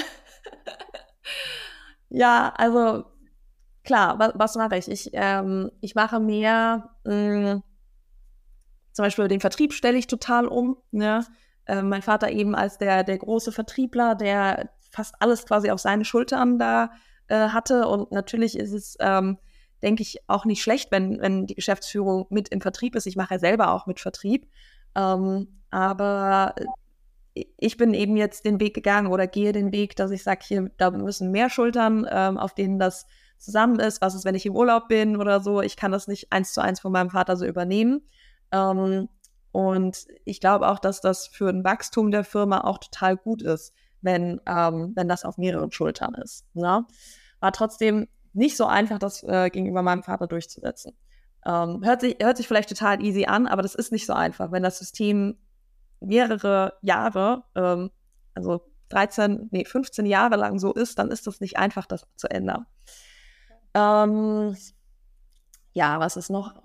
[2.09, 3.05] ja, also
[3.83, 4.89] klar, was, was mache ich?
[4.89, 7.63] Ich, ähm, ich mache mehr mh, mm,
[8.99, 10.75] zum Beispiel den Vertrieb stelle ich total um.
[10.91, 11.23] Ja.
[11.67, 16.03] Äh, mein Vater eben als der, der große Vertriebler, der fast alles quasi auf seine
[16.03, 16.91] Schultern da
[17.29, 17.87] äh, hatte.
[17.87, 19.37] Und natürlich ist es, ähm,
[19.81, 23.07] denke ich, auch nicht schlecht, wenn, wenn die Geschäftsführung mit im Vertrieb ist.
[23.07, 24.51] Ich mache ja selber auch mit Vertrieb.
[24.95, 26.55] Ähm, aber
[27.33, 30.71] ich bin eben jetzt den Weg gegangen oder gehe den Weg, dass ich sage, hier,
[30.75, 33.07] da müssen mehr Schultern, ähm, auf denen das
[33.37, 34.01] zusammen ist.
[34.01, 35.61] Was ist, wenn ich im Urlaub bin oder so?
[35.61, 38.01] Ich kann das nicht eins zu eins von meinem Vater so übernehmen.
[38.51, 39.09] Ähm,
[39.51, 43.73] und ich glaube auch, dass das für ein Wachstum der Firma auch total gut ist,
[44.01, 46.45] wenn, ähm, wenn das auf mehreren Schultern ist.
[46.53, 46.85] Ne?
[47.39, 50.93] War trotzdem nicht so einfach, das äh, gegenüber meinem Vater durchzusetzen.
[51.45, 54.51] Ähm, hört, sich, hört sich vielleicht total easy an, aber das ist nicht so einfach.
[54.51, 55.37] Wenn das System
[55.99, 57.91] mehrere Jahre, ähm,
[58.35, 62.29] also 13, nee, 15 Jahre lang so ist, dann ist das nicht einfach, das zu
[62.29, 62.65] ändern.
[63.73, 64.55] Ähm,
[65.73, 66.55] ja, was ist noch?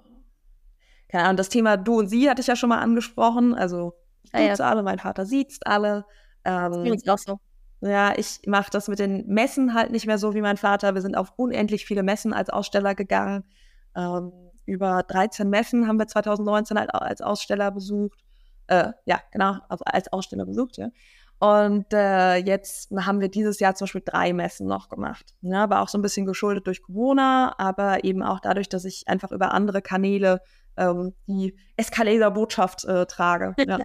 [1.09, 3.55] Keine Ahnung, das Thema du und sie hatte ich ja schon mal angesprochen.
[3.55, 4.55] Also ich ah, ja.
[4.55, 6.05] alle, mein Vater sieht alle.
[6.45, 7.39] Ähm, auch so.
[7.81, 10.95] Ja, ich mache das mit den Messen halt nicht mehr so wie mein Vater.
[10.95, 13.45] Wir sind auf unendlich viele Messen als Aussteller gegangen.
[13.95, 14.33] Ähm,
[14.65, 18.19] über 13 Messen haben wir 2019 als, als Aussteller besucht.
[18.69, 20.89] Äh, ja, genau, also als Aussteller besucht, ja.
[21.39, 25.35] Und äh, jetzt haben wir dieses Jahr zum Beispiel drei Messen noch gemacht.
[25.43, 29.09] Ja, war auch so ein bisschen geschuldet durch Corona, aber eben auch dadurch, dass ich
[29.09, 30.41] einfach über andere Kanäle
[30.77, 33.55] ähm, die Escalator-Botschaft äh, trage.
[33.67, 33.79] Ja.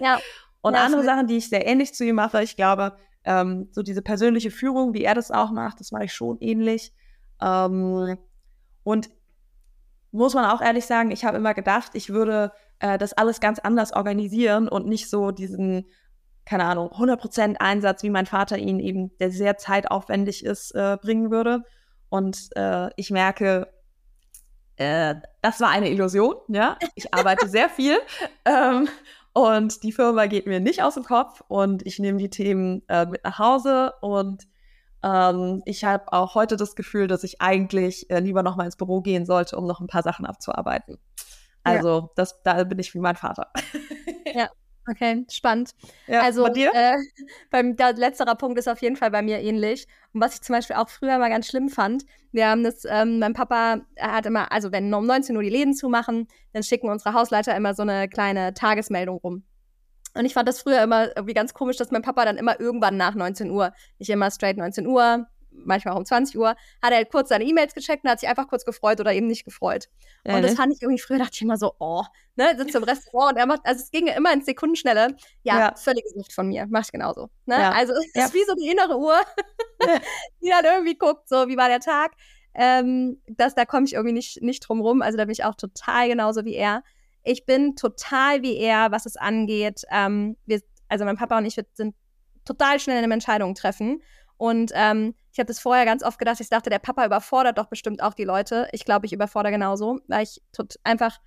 [0.00, 0.18] ja.
[0.62, 3.82] Und ja, andere Sachen, die ich sehr ähnlich zu ihm mache, ich glaube, ähm, so
[3.82, 6.92] diese persönliche Führung, wie er das auch macht, das mache ich schon ähnlich.
[7.40, 8.18] Ähm,
[8.82, 9.10] und
[10.10, 13.58] muss man auch ehrlich sagen, ich habe immer gedacht, ich würde äh, das alles ganz
[13.58, 15.86] anders organisieren und nicht so diesen,
[16.44, 21.30] keine Ahnung, 100% Einsatz, wie mein Vater ihn eben, der sehr zeitaufwendig ist, äh, bringen
[21.30, 21.64] würde.
[22.08, 23.68] Und äh, ich merke,
[24.76, 26.78] äh, das war eine Illusion, ja.
[26.94, 27.96] Ich arbeite sehr viel
[28.44, 28.88] ähm,
[29.32, 33.06] und die Firma geht mir nicht aus dem Kopf und ich nehme die Themen äh,
[33.06, 34.44] mit nach Hause und
[35.02, 38.76] ähm, ich habe auch heute das Gefühl, dass ich eigentlich äh, lieber noch mal ins
[38.76, 40.98] Büro gehen sollte, um noch ein paar Sachen abzuarbeiten.
[41.62, 42.10] Also ja.
[42.14, 43.50] das, da bin ich wie mein Vater.
[44.34, 44.50] Ja,
[44.88, 45.70] okay, spannend.
[46.06, 46.70] Ja, also bei dir?
[46.74, 46.96] Äh,
[47.50, 49.86] beim der letzterer Punkt ist auf jeden Fall bei mir ähnlich.
[50.12, 53.18] Und was ich zum Beispiel auch früher mal ganz schlimm fand, wir haben das, ähm,
[53.18, 56.88] mein Papa er hat immer, also wenn um 19 Uhr die Läden zumachen, dann schicken
[56.88, 59.44] unsere Hausleiter immer so eine kleine Tagesmeldung rum.
[60.14, 62.96] Und ich fand das früher immer irgendwie ganz komisch, dass mein Papa dann immer irgendwann
[62.96, 65.26] nach 19 Uhr, nicht immer straight 19 Uhr,
[65.64, 68.28] manchmal auch um 20 Uhr, hat er halt kurz seine E-Mails gecheckt und hat sich
[68.28, 69.88] einfach kurz gefreut oder eben nicht gefreut.
[70.24, 72.02] Ja, und das fand ich irgendwie früher, dachte ich immer so, oh,
[72.36, 75.16] ne, sitzt im Restaurant und er macht, also es ging immer in Sekundenschnelle.
[75.42, 75.74] Ja, ja.
[75.76, 77.30] völliges Nicht von mir, mach ich genauso.
[77.46, 77.56] Ne?
[77.60, 77.70] Ja.
[77.70, 79.18] Also es ist wie so die innere Uhr,
[80.42, 82.12] die dann irgendwie guckt, so, wie war der Tag.
[82.54, 85.02] Ähm, das, da komme ich irgendwie nicht, nicht drum rum.
[85.02, 86.82] Also da bin ich auch total genauso wie er.
[87.22, 89.82] Ich bin total wie er, was es angeht.
[89.90, 91.94] Ähm, wir, also mein Papa und ich sind
[92.44, 94.02] total schnell in Entscheidungen treffen.
[94.38, 97.66] Und ähm, ich habe das vorher ganz oft gedacht, ich dachte, der Papa überfordert doch
[97.66, 98.68] bestimmt auch die Leute.
[98.72, 101.18] Ich glaube, ich überfordere genauso, weil ich tot einfach,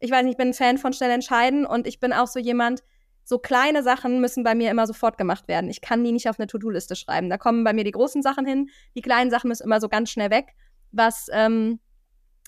[0.00, 2.38] ich weiß nicht, ich bin ein Fan von schnell entscheiden und ich bin auch so
[2.38, 2.82] jemand,
[3.24, 5.70] so kleine Sachen müssen bei mir immer sofort gemacht werden.
[5.70, 7.30] Ich kann die nicht auf eine To-Do-Liste schreiben.
[7.30, 10.10] Da kommen bei mir die großen Sachen hin, die kleinen Sachen müssen immer so ganz
[10.10, 10.54] schnell weg,
[10.92, 11.80] was ähm,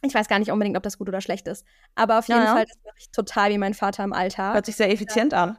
[0.03, 1.65] ich weiß gar nicht unbedingt, ob das gut oder schlecht ist.
[1.95, 4.55] Aber auf jeden ja, Fall, das mache ich total wie mein Vater im Alltag.
[4.55, 5.43] Hört sich sehr effizient ja.
[5.43, 5.59] an.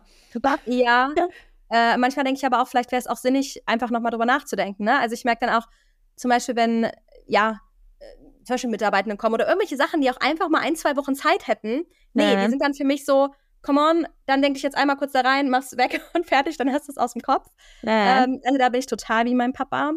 [0.66, 1.28] Ja, ja.
[1.70, 4.86] Äh, manchmal denke ich aber auch, vielleicht wäre es auch sinnig, einfach nochmal drüber nachzudenken.
[4.86, 5.00] Ne?
[5.00, 5.68] Also ich merke dann auch,
[6.16, 6.90] zum Beispiel, wenn,
[7.26, 7.60] ja,
[8.00, 11.48] äh, zum Beispiel kommen oder irgendwelche Sachen, die auch einfach mal ein, zwei Wochen Zeit
[11.48, 11.86] hätten.
[12.14, 12.42] Nee, mhm.
[12.42, 15.22] die sind dann für mich so, come on, dann denke ich jetzt einmal kurz da
[15.22, 17.48] rein, mach's weg und fertig, dann hast du es aus dem Kopf.
[17.82, 17.90] Mhm.
[17.90, 19.92] Ähm, also da bin ich total wie mein Papa.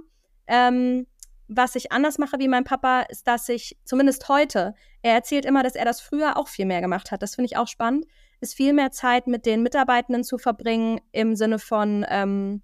[0.48, 1.06] Ähm,
[1.46, 5.62] was ich anders mache wie mein Papa, ist, dass ich, zumindest heute, er erzählt immer,
[5.62, 7.22] dass er das früher auch viel mehr gemacht hat.
[7.22, 8.06] Das finde ich auch spannend
[8.40, 12.62] ist viel mehr Zeit mit den Mitarbeitenden zu verbringen im Sinne von ähm,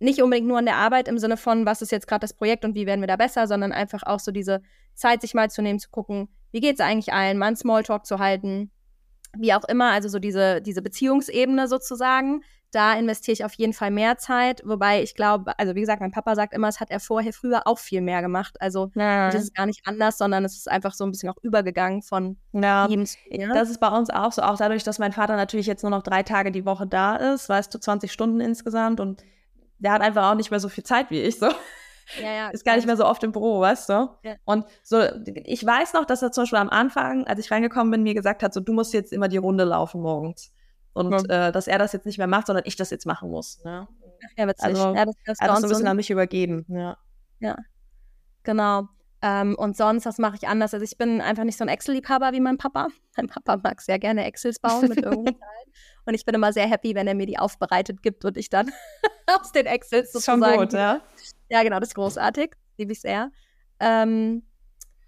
[0.00, 2.64] nicht unbedingt nur an der Arbeit im Sinne von, was ist jetzt gerade das Projekt
[2.64, 4.62] und wie werden wir da besser, sondern einfach auch so diese
[4.94, 8.06] Zeit sich mal zu nehmen, zu gucken, wie geht es eigentlich allen, mal einen Smalltalk
[8.06, 8.70] zu halten,
[9.36, 13.90] wie auch immer, also so diese, diese Beziehungsebene sozusagen, da investiere ich auf jeden Fall
[13.90, 17.00] mehr Zeit, wobei ich glaube, also wie gesagt, mein Papa sagt immer, das hat er
[17.00, 18.56] vorher früher auch viel mehr gemacht.
[18.60, 19.30] Also ja.
[19.30, 22.36] das ist gar nicht anders, sondern es ist einfach so ein bisschen auch übergegangen von
[22.52, 22.86] ja.
[22.86, 23.06] ihm.
[23.30, 23.54] Ja.
[23.54, 26.02] Das ist bei uns auch so, auch dadurch, dass mein Vater natürlich jetzt nur noch
[26.02, 29.24] drei Tage die Woche da ist, weißt du, 20 Stunden insgesamt und
[29.78, 31.48] der hat einfach auch nicht mehr so viel Zeit wie ich so.
[32.22, 34.08] Ja, ja, ist gar nicht mehr so oft im Büro, weißt du?
[34.22, 34.36] Ja.
[34.44, 35.02] Und so,
[35.44, 38.42] ich weiß noch, dass er zum Beispiel am Anfang, als ich reingekommen bin, mir gesagt
[38.42, 40.52] hat, so, du musst jetzt immer die Runde laufen morgens.
[40.92, 41.48] Und ja.
[41.48, 43.62] äh, dass er das jetzt nicht mehr macht, sondern ich das jetzt machen muss.
[43.64, 43.86] Ne?
[44.36, 44.64] Ja, witzig.
[44.64, 46.64] Also, ja, das, das er hat das ein bisschen an mich übergeben.
[46.68, 46.96] Ja,
[47.40, 47.56] ja.
[48.42, 48.88] genau.
[49.20, 50.72] Ähm, und sonst, was mache ich anders?
[50.74, 52.88] Also ich bin einfach nicht so ein Excel-Liebhaber wie mein Papa.
[53.16, 55.72] Mein Papa mag sehr gerne Excels bauen mit irgendeinem Teil.
[56.04, 58.70] Und ich bin immer sehr happy, wenn er mir die aufbereitet gibt und ich dann
[59.26, 60.44] aus den Excels sozusagen...
[60.44, 61.00] Schon gut, ja?
[61.50, 62.52] Ja, genau, das ist großartig.
[62.76, 63.32] Liebe ich sehr.
[63.80, 64.44] Ähm,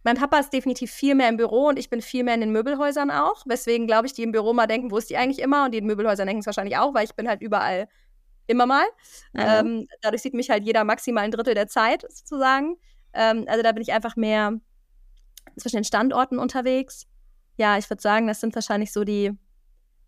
[0.03, 2.53] mein Papa ist definitiv viel mehr im Büro und ich bin viel mehr in den
[2.53, 3.43] Möbelhäusern auch.
[3.47, 5.67] Weswegen, glaube ich, die im Büro mal denken, wo ist die eigentlich immer?
[5.67, 7.89] Und die in Möbelhäusern denken es wahrscheinlich auch, weil ich bin halt überall
[8.47, 8.85] immer mal.
[9.35, 9.61] Ja.
[9.61, 12.77] Ähm, dadurch sieht mich halt jeder maximal ein Drittel der Zeit, sozusagen.
[13.13, 14.59] Ähm, also da bin ich einfach mehr
[15.57, 17.07] zwischen den Standorten unterwegs.
[17.57, 19.33] Ja, ich würde sagen, das sind wahrscheinlich so die,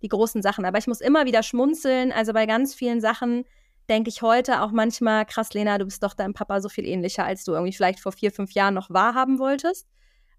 [0.00, 0.64] die großen Sachen.
[0.64, 2.12] Aber ich muss immer wieder schmunzeln.
[2.12, 3.44] Also bei ganz vielen Sachen
[3.88, 7.24] denke ich heute auch manchmal, krass, Lena, du bist doch deinem Papa so viel ähnlicher,
[7.24, 9.86] als du irgendwie vielleicht vor vier, fünf Jahren noch wahrhaben wolltest.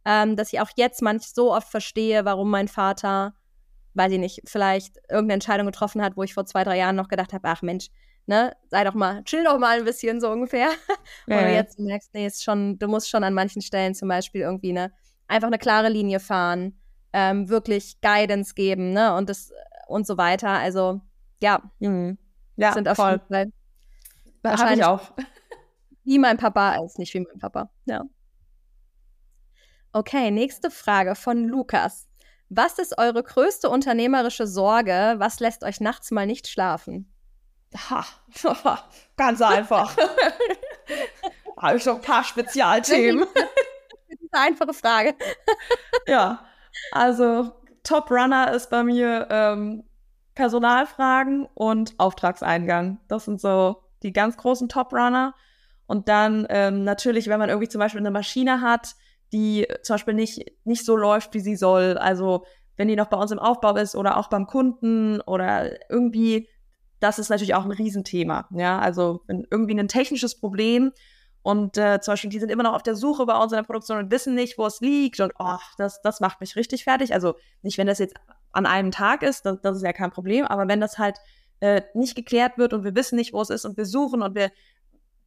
[0.06, 3.34] Ähm, dass ich auch jetzt manch so oft verstehe, warum mein Vater,
[3.93, 7.08] weiß ich nicht, vielleicht irgendeine Entscheidung getroffen hat, wo ich vor zwei, drei Jahren noch
[7.08, 7.88] gedacht habe, ach Mensch,
[8.25, 10.69] ne, sei doch mal, chill doch mal ein bisschen so ungefähr.
[11.27, 11.39] Ja.
[11.39, 14.71] Und jetzt merkst, nee, ist schon, du musst schon an manchen Stellen zum Beispiel irgendwie
[14.71, 14.91] eine,
[15.27, 16.77] einfach eine klare Linie fahren,
[17.13, 19.51] ähm, wirklich Guidance geben, ne, und das
[19.88, 20.49] und so weiter.
[20.49, 21.01] Also,
[21.41, 21.62] ja.
[21.79, 22.17] Mhm.
[22.56, 23.12] Ja, sind auf voll.
[23.12, 23.52] jeden Fall
[24.44, 25.12] wahrscheinlich auch.
[26.04, 27.70] Wie mein Papa, als nicht wie mein Papa.
[27.86, 28.04] Ja.
[29.94, 32.10] Okay, nächste Frage von Lukas.
[32.50, 35.16] Was ist eure größte unternehmerische Sorge?
[35.18, 37.13] Was lässt euch nachts mal nicht schlafen?
[37.89, 38.06] Ha,
[39.16, 39.96] ganz einfach.
[41.58, 43.26] Habe ich schon ein paar Spezialthemen.
[44.34, 45.16] Eine einfache Frage.
[46.06, 46.46] ja,
[46.92, 49.84] also Top Runner ist bei mir ähm,
[50.36, 53.00] Personalfragen und Auftragseingang.
[53.08, 55.34] Das sind so die ganz großen Top-Runner.
[55.86, 58.96] Und dann ähm, natürlich, wenn man irgendwie zum Beispiel eine Maschine hat,
[59.32, 61.98] die zum Beispiel nicht, nicht so läuft, wie sie soll.
[61.98, 62.46] Also
[62.78, 66.50] wenn die noch bei uns im Aufbau ist oder auch beim Kunden oder irgendwie,
[67.00, 68.48] das ist natürlich auch ein Riesenthema.
[68.52, 70.91] Ja, also wenn irgendwie ein technisches Problem
[71.43, 73.63] und äh, zum Beispiel, die sind immer noch auf der Suche bei uns in der
[73.63, 75.19] Produktion und wissen nicht, wo es liegt.
[75.19, 77.13] Und oh, das, das macht mich richtig fertig.
[77.13, 78.15] Also nicht, wenn das jetzt
[78.53, 81.17] an einem Tag ist, das, das ist ja kein Problem, aber wenn das halt
[81.60, 84.36] äh, nicht geklärt wird und wir wissen nicht, wo es ist und wir suchen und
[84.36, 84.51] wir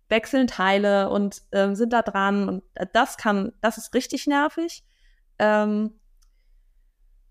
[0.08, 2.62] wechseln Teile und äh, sind da dran und
[2.94, 4.84] das kann, das ist richtig nervig.
[5.38, 6.00] Ähm,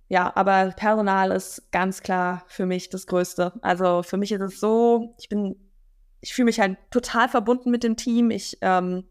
[0.10, 3.54] ja, aber Personal ist ganz klar für mich das Größte.
[3.62, 5.65] Also für mich ist es so, ich bin
[6.26, 8.32] ich fühle mich halt total verbunden mit dem Team.
[8.32, 9.04] Ich, ähm,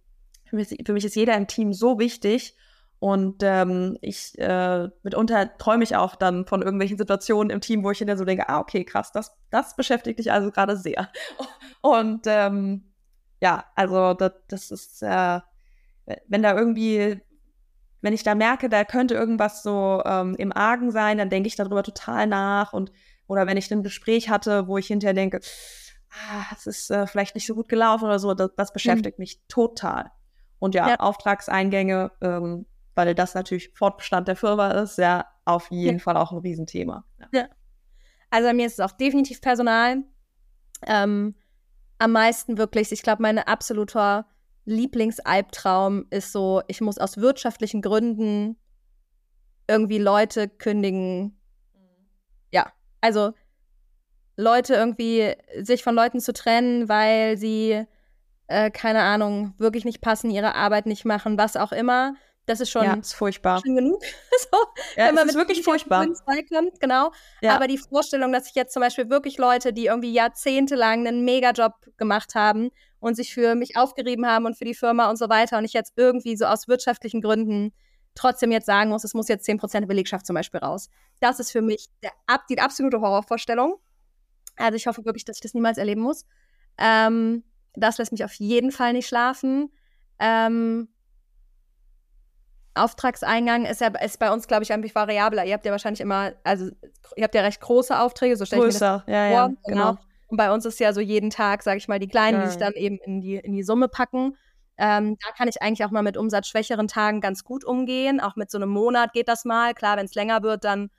[0.46, 2.56] für, mich, für mich ist jeder im Team so wichtig.
[2.98, 7.92] Und ähm, ich äh, mitunter träume ich auch dann von irgendwelchen Situationen im Team, wo
[7.92, 11.08] ich hinterher so denke, ah, okay, krass, das, das beschäftigt dich also gerade sehr.
[11.82, 12.90] Und ähm,
[13.40, 15.40] ja, also das, das ist, äh,
[16.26, 17.20] wenn da irgendwie,
[18.00, 21.54] wenn ich da merke, da könnte irgendwas so ähm, im Argen sein, dann denke ich
[21.54, 22.72] darüber total nach.
[22.72, 22.90] Und
[23.28, 25.40] oder wenn ich ein Gespräch hatte, wo ich hinterher denke,
[26.14, 28.74] ah, es ist äh, vielleicht nicht so gut gelaufen oder so, das, das mhm.
[28.74, 29.22] beschäftigt mhm.
[29.22, 30.10] mich total.
[30.58, 31.00] Und ja, ja.
[31.00, 36.02] Auftragseingänge, ähm, weil das natürlich Fortbestand der Firma ist, ja, auf jeden ja.
[36.02, 37.04] Fall auch ein Riesenthema.
[37.18, 37.28] Ja.
[37.32, 37.48] ja.
[38.30, 40.02] Also bei mir ist es auch definitiv Personal.
[40.86, 41.34] Ähm,
[41.98, 44.26] am meisten wirklich, ich glaube, mein absoluter
[44.64, 48.56] Lieblingsalbtraum ist so, ich muss aus wirtschaftlichen Gründen
[49.68, 51.22] irgendwie Leute kündigen.
[51.74, 52.06] Mhm.
[52.52, 53.32] Ja, also
[54.36, 57.84] Leute irgendwie, sich von Leuten zu trennen, weil sie,
[58.48, 62.14] äh, keine Ahnung, wirklich nicht passen, ihre Arbeit nicht machen, was auch immer.
[62.46, 63.62] Das ist schon ja, ist furchtbar.
[63.64, 64.02] Schon genug.
[64.52, 64.58] so,
[64.96, 66.06] ja, wenn man ist wirklich furchtbar.
[66.52, 67.10] Kommt, genau.
[67.40, 67.56] Ja.
[67.56, 71.72] Aber die Vorstellung, dass ich jetzt zum Beispiel wirklich Leute, die irgendwie jahrzehntelang einen Megajob
[71.96, 72.70] gemacht haben
[73.00, 75.72] und sich für mich aufgerieben haben und für die Firma und so weiter und ich
[75.72, 77.72] jetzt irgendwie so aus wirtschaftlichen Gründen
[78.14, 80.88] trotzdem jetzt sagen muss, es muss jetzt 10% der Belegschaft zum Beispiel raus.
[81.20, 82.12] Das ist für mich der,
[82.48, 83.76] die absolute Horrorvorstellung.
[84.56, 86.26] Also ich hoffe wirklich, dass ich das niemals erleben muss.
[86.78, 89.70] Ähm, das lässt mich auf jeden Fall nicht schlafen.
[90.18, 90.88] Ähm,
[92.74, 95.44] Auftragseingang ist ja ist bei uns, glaube ich, eigentlich variabler.
[95.44, 96.70] Ihr habt ja wahrscheinlich immer, also
[97.16, 99.04] ihr habt ja recht große Aufträge, so stelle ich mir das vor.
[99.06, 99.56] Ja, ja, genau.
[99.66, 99.98] genau.
[100.28, 102.44] Und bei uns ist ja so jeden Tag, sage ich mal, die kleinen, ja.
[102.44, 104.36] die sich dann eben in die, in die Summe packen.
[104.76, 108.20] Ähm, da kann ich eigentlich auch mal mit umsatzschwächeren Tagen ganz gut umgehen.
[108.20, 109.74] Auch mit so einem Monat geht das mal.
[109.74, 110.90] Klar, wenn es länger wird, dann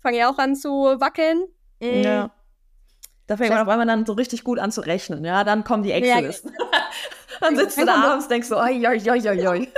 [0.00, 1.44] fange ich auch an zu wackeln.
[1.80, 2.02] Mhm.
[2.02, 2.30] Ja.
[3.26, 5.44] Da fängt man auf einmal dann so richtig gut an zu rechnen, ja.
[5.44, 6.52] Dann kommen die Excel-Listen.
[6.58, 6.80] Ja,
[7.40, 9.68] dann sitzt du da abends und denkst so, oi, oi, oi, oi, oi.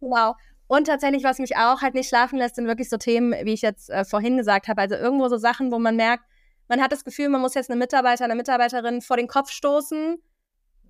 [0.00, 0.34] Wow.
[0.66, 3.62] Und tatsächlich, was mich auch halt nicht schlafen lässt, sind wirklich so Themen, wie ich
[3.62, 4.80] jetzt äh, vorhin gesagt habe.
[4.80, 6.24] Also irgendwo so Sachen, wo man merkt,
[6.68, 10.16] man hat das Gefühl, man muss jetzt eine Mitarbeiter, eine Mitarbeiterin vor den Kopf stoßen,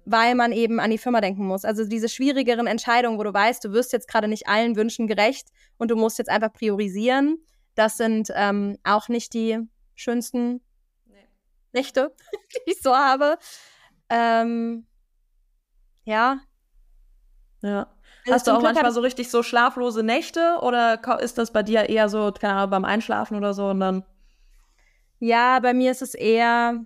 [0.05, 1.65] weil man eben an die Firma denken muss.
[1.65, 5.49] Also diese schwierigeren Entscheidungen, wo du weißt, du wirst jetzt gerade nicht allen Wünschen gerecht
[5.79, 7.45] und du musst jetzt einfach priorisieren.
[7.75, 9.59] Das sind ähm, auch nicht die
[9.95, 10.61] schönsten
[11.07, 11.29] nee.
[11.73, 12.15] Nächte,
[12.67, 13.39] die ich so habe.
[14.09, 14.87] Ähm,
[16.05, 16.41] ja.
[17.63, 17.87] Ja.
[18.25, 21.89] Also Hast du auch manchmal so richtig so schlaflose Nächte oder ist das bei dir
[21.89, 24.05] eher so, keine Ahnung, beim Einschlafen oder so und dann?
[25.19, 26.85] Ja, bei mir ist es eher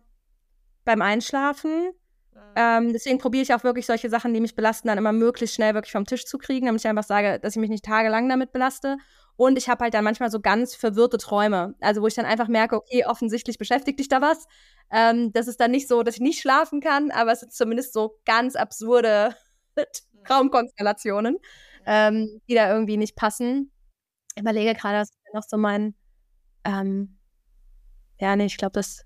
[0.85, 1.93] beim Einschlafen.
[2.33, 2.41] Mhm.
[2.55, 5.75] Ähm, deswegen probiere ich auch wirklich solche Sachen, die mich belasten, dann immer möglichst schnell
[5.75, 8.53] wirklich vom Tisch zu kriegen, damit ich einfach sage, dass ich mich nicht tagelang damit
[8.53, 8.97] belaste.
[9.37, 11.75] Und ich habe halt dann manchmal so ganz verwirrte Träume.
[11.81, 14.47] Also wo ich dann einfach merke, okay, offensichtlich beschäftigt dich da was.
[14.91, 17.93] Ähm, das ist dann nicht so, dass ich nicht schlafen kann, aber es sind zumindest
[17.93, 19.37] so ganz absurde
[20.27, 21.39] Traumkonstellationen,
[21.85, 23.71] ähm, die da irgendwie nicht passen.
[24.35, 25.95] Ich überlege gerade, was noch so mein,
[26.65, 27.19] ähm,
[28.19, 29.05] ja, nee, ich glaube, das.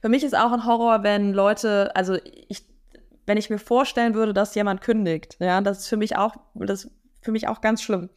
[0.00, 2.16] Für mich ist auch ein Horror, wenn Leute, also
[2.48, 2.66] ich,
[3.26, 6.84] wenn ich mir vorstellen würde, dass jemand kündigt, ja, das ist für mich auch, das
[6.84, 8.10] ist für mich auch ganz schlimm.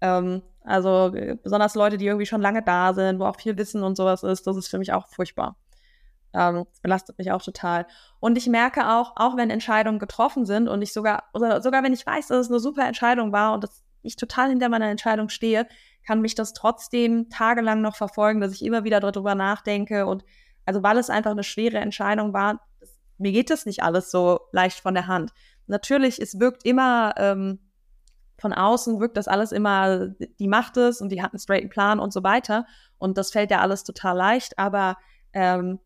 [0.00, 3.82] Ähm, also äh, besonders Leute, die irgendwie schon lange da sind, wo auch viel Wissen
[3.82, 5.56] und sowas ist, das ist für mich auch furchtbar.
[6.32, 7.86] Ähm, das belastet mich auch total.
[8.20, 11.92] Und ich merke auch, auch wenn Entscheidungen getroffen sind und ich sogar, oder sogar wenn
[11.92, 15.28] ich weiß, dass es eine super Entscheidung war und dass ich total hinter meiner Entscheidung
[15.28, 15.66] stehe,
[16.06, 20.24] kann mich das trotzdem tagelang noch verfolgen, dass ich immer wieder darüber nachdenke und
[20.64, 22.60] also weil es einfach eine schwere Entscheidung war,
[23.18, 25.32] mir geht das nicht alles so leicht von der Hand.
[25.66, 27.58] Natürlich, es wirkt immer ähm,
[28.40, 32.00] von außen wirkt das alles immer, die macht es und die hat einen straighten Plan
[32.00, 32.66] und so weiter.
[32.98, 34.96] Und das fällt ja alles total leicht, aber
[35.32, 35.78] ähm,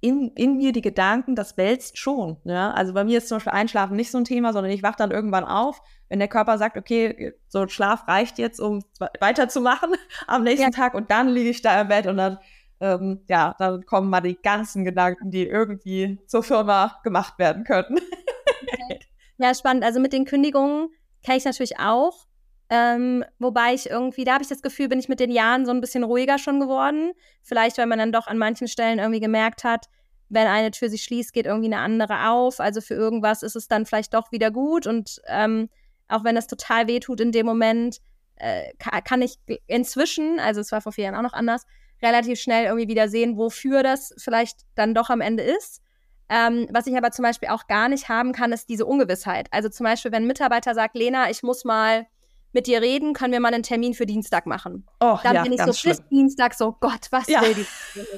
[0.00, 2.38] in, in mir die Gedanken, das wälzt schon.
[2.44, 2.70] Ja?
[2.72, 5.10] Also bei mir ist zum Beispiel Einschlafen nicht so ein Thema, sondern ich wache dann
[5.10, 8.82] irgendwann auf, wenn der Körper sagt, okay, so ein Schlaf reicht jetzt, um
[9.20, 9.90] weiterzumachen
[10.26, 10.76] am nächsten ja.
[10.76, 12.38] Tag und dann liege ich da im Bett und dann
[12.80, 17.96] ähm, ja, dann kommen mal die ganzen Gedanken, die irgendwie zur Firma gemacht werden könnten.
[17.96, 19.00] Okay.
[19.42, 19.84] Ja, spannend.
[19.84, 20.90] Also mit den Kündigungen
[21.22, 22.26] kenne ich natürlich auch.
[22.72, 25.72] Ähm, wobei ich irgendwie, da habe ich das Gefühl, bin ich mit den Jahren so
[25.72, 27.12] ein bisschen ruhiger schon geworden.
[27.42, 29.86] Vielleicht, weil man dann doch an manchen Stellen irgendwie gemerkt hat,
[30.28, 32.60] wenn eine Tür sich schließt, geht irgendwie eine andere auf.
[32.60, 34.86] Also für irgendwas ist es dann vielleicht doch wieder gut.
[34.86, 35.68] Und ähm,
[36.08, 37.98] auch wenn das total wehtut in dem Moment,
[38.36, 41.66] äh, kann ich inzwischen, also es war vor vier Jahren auch noch anders,
[42.00, 45.82] relativ schnell irgendwie wieder sehen, wofür das vielleicht dann doch am Ende ist.
[46.30, 49.48] Ähm, was ich aber zum Beispiel auch gar nicht haben kann, ist diese Ungewissheit.
[49.50, 52.06] Also zum Beispiel, wenn ein Mitarbeiter sagt, Lena, ich muss mal
[52.52, 54.86] mit dir reden, können wir mal einen Termin für Dienstag machen.
[55.00, 55.96] Oh, dann ja, bin ich so schlimm.
[55.96, 57.42] bis Dienstag so, Gott, was ja.
[57.42, 57.66] will die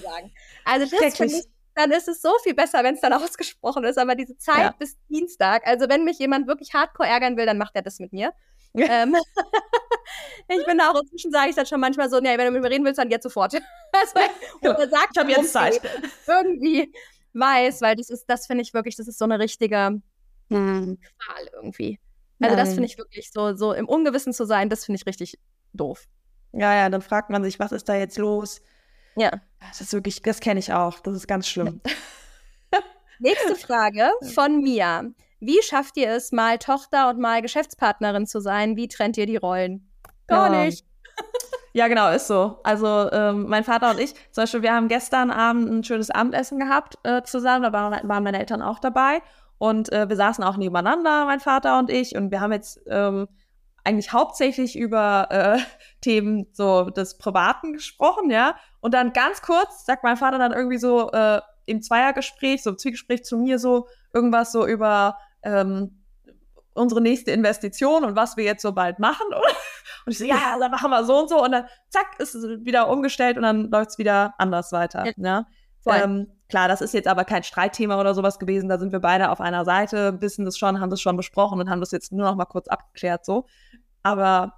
[0.01, 0.33] sagen?
[0.65, 1.45] Also das finde ich,
[1.75, 3.99] dann ist es so viel besser, wenn es dann ausgesprochen ist.
[3.99, 4.75] Aber diese Zeit Ja.
[4.79, 8.13] bis Dienstag, also wenn mich jemand wirklich hardcore ärgern will, dann macht er das mit
[8.13, 8.33] mir.
[8.75, 9.17] ähm,
[10.49, 12.63] ich bin da auch inzwischen, sage ich dann schon manchmal so, nee, wenn du mit
[12.63, 13.55] mir reden willst, dann jetzt sofort.
[13.93, 15.81] also, sag Ich habe jetzt Zeit.
[16.27, 16.93] Irgendwie
[17.35, 20.01] weiß, weil das ist, das finde ich wirklich, das ist so eine richtige
[20.51, 20.99] Hm.
[21.19, 21.99] Qual irgendwie.
[22.41, 22.75] Also das Nein.
[22.75, 25.39] finde ich wirklich so, so im Ungewissen zu sein, das finde ich richtig
[25.73, 26.05] doof.
[26.53, 28.61] Ja, ja, dann fragt man sich, was ist da jetzt los?
[29.17, 29.31] Ja.
[29.61, 31.01] Das ist wirklich, das kenne ich auch.
[31.01, 31.81] Das ist ganz schlimm.
[33.21, 35.05] Nächste Frage von Mia.
[35.41, 38.77] Wie schafft ihr es, mal Tochter und mal Geschäftspartnerin zu sein?
[38.77, 39.91] Wie trennt ihr die Rollen?
[40.27, 40.65] Gar Ja.
[40.65, 40.85] nicht.
[41.75, 42.59] Ja, genau, ist so.
[42.65, 46.59] Also ähm, mein Vater und ich, zum Beispiel, wir haben gestern Abend ein schönes Abendessen
[46.59, 49.23] gehabt äh, zusammen, da waren, waren meine Eltern auch dabei
[49.59, 53.27] und äh, wir saßen auch nebeneinander, mein Vater und ich, und wir haben jetzt ähm,
[53.85, 55.59] eigentlich hauptsächlich über äh,
[56.01, 58.57] Themen so des Privaten gesprochen, ja.
[58.81, 62.79] Und dann ganz kurz sagt mein Vater dann irgendwie so äh, im Zweiergespräch, so im
[62.79, 66.03] Zwiegespräch zu mir so irgendwas so über ähm,
[66.75, 69.27] unsere nächste Investition und was wir jetzt so bald machen.
[70.07, 71.43] Und ich so, ja, dann machen wir so und so.
[71.43, 75.05] Und dann, zack, ist es wieder umgestellt und dann läuft es wieder anders weiter.
[75.07, 75.13] Ja.
[75.17, 75.47] Ja.
[75.83, 76.01] Voll.
[76.03, 78.69] Ähm, klar, das ist jetzt aber kein Streitthema oder sowas gewesen.
[78.69, 81.69] Da sind wir beide auf einer Seite, wissen das schon, haben das schon besprochen und
[81.69, 83.47] haben das jetzt nur noch mal kurz abgeklärt so.
[84.05, 84.55] Aber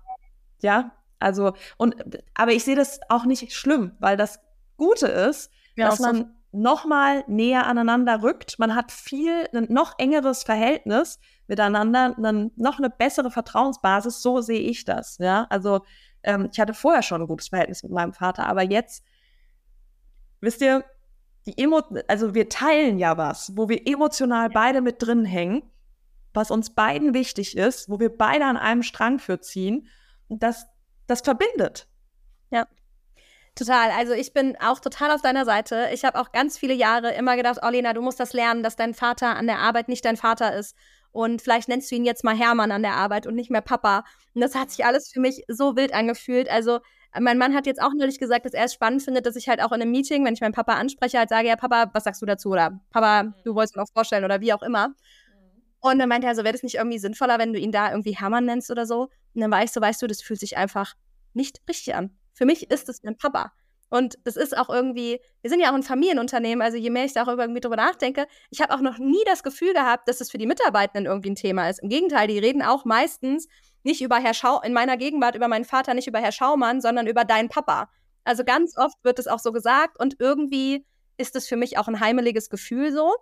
[0.61, 1.97] ja, also, und
[2.35, 4.39] aber ich sehe das auch nicht schlimm, weil das
[4.77, 8.59] Gute ist, Ja, dass so- man noch mal näher aneinander rückt.
[8.59, 14.23] Man hat viel, ein noch engeres Verhältnis miteinander, dann noch eine bessere Vertrauensbasis.
[14.23, 15.19] So sehe ich das.
[15.19, 15.85] Ja, also
[16.23, 19.05] ähm, ich hatte vorher schon ein gutes Verhältnis mit meinem Vater, aber jetzt,
[20.41, 20.85] wisst ihr,
[21.47, 25.63] die Emo also wir teilen ja was, wo wir emotional beide mit drin hängen,
[26.33, 29.89] was uns beiden wichtig ist, wo wir beide an einem Strang für ziehen.
[30.29, 30.67] Und das,
[31.07, 31.87] das verbindet.
[33.55, 33.91] Total.
[33.93, 35.91] Also ich bin auch total auf deiner Seite.
[35.93, 38.75] Ich habe auch ganz viele Jahre immer gedacht, oh Lena, du musst das lernen, dass
[38.75, 40.77] dein Vater an der Arbeit nicht dein Vater ist.
[41.15, 44.05] Und vielleicht nennst du ihn jetzt mal Hermann an der Arbeit und nicht mehr Papa.
[44.35, 46.51] Und das hat sich alles für mich so wild angefühlt.
[46.51, 46.81] Also
[47.17, 49.63] mein Mann hat jetzt auch neulich gesagt, dass er es spannend findet, dass ich halt
[49.63, 52.21] auch in einem Meeting, wenn ich meinen Papa anspreche, halt sage, ja Papa, was sagst
[52.21, 52.51] du dazu?
[52.51, 54.93] Oder Papa, du wolltest mir auch vorstellen oder wie auch immer.
[55.79, 58.17] Und dann meinte er so, wäre das nicht irgendwie sinnvoller, wenn du ihn da irgendwie
[58.17, 59.03] Hermann nennst oder so?
[59.35, 60.95] Und dann war ich so, weißt du, das fühlt sich einfach
[61.33, 62.11] nicht richtig an.
[62.33, 63.53] Für mich ist es mein Papa.
[63.95, 67.13] Und das ist auch irgendwie, wir sind ja auch ein Familienunternehmen, also je mehr ich
[67.13, 70.33] da auch irgendwie drüber nachdenke, ich habe auch noch nie das Gefühl gehabt, dass es
[70.33, 71.81] für die Mitarbeitenden irgendwie ein Thema ist.
[71.81, 73.47] Im Gegenteil, die reden auch meistens
[73.85, 77.07] nicht über Herr Schau, in meiner Gegenwart über meinen Vater, nicht über Herr Schaumann, sondern
[77.07, 77.89] über deinen Papa.
[78.25, 80.85] Also ganz oft wird es auch so gesagt und irgendwie
[81.17, 83.15] ist es für mich auch ein heimeliges Gefühl so.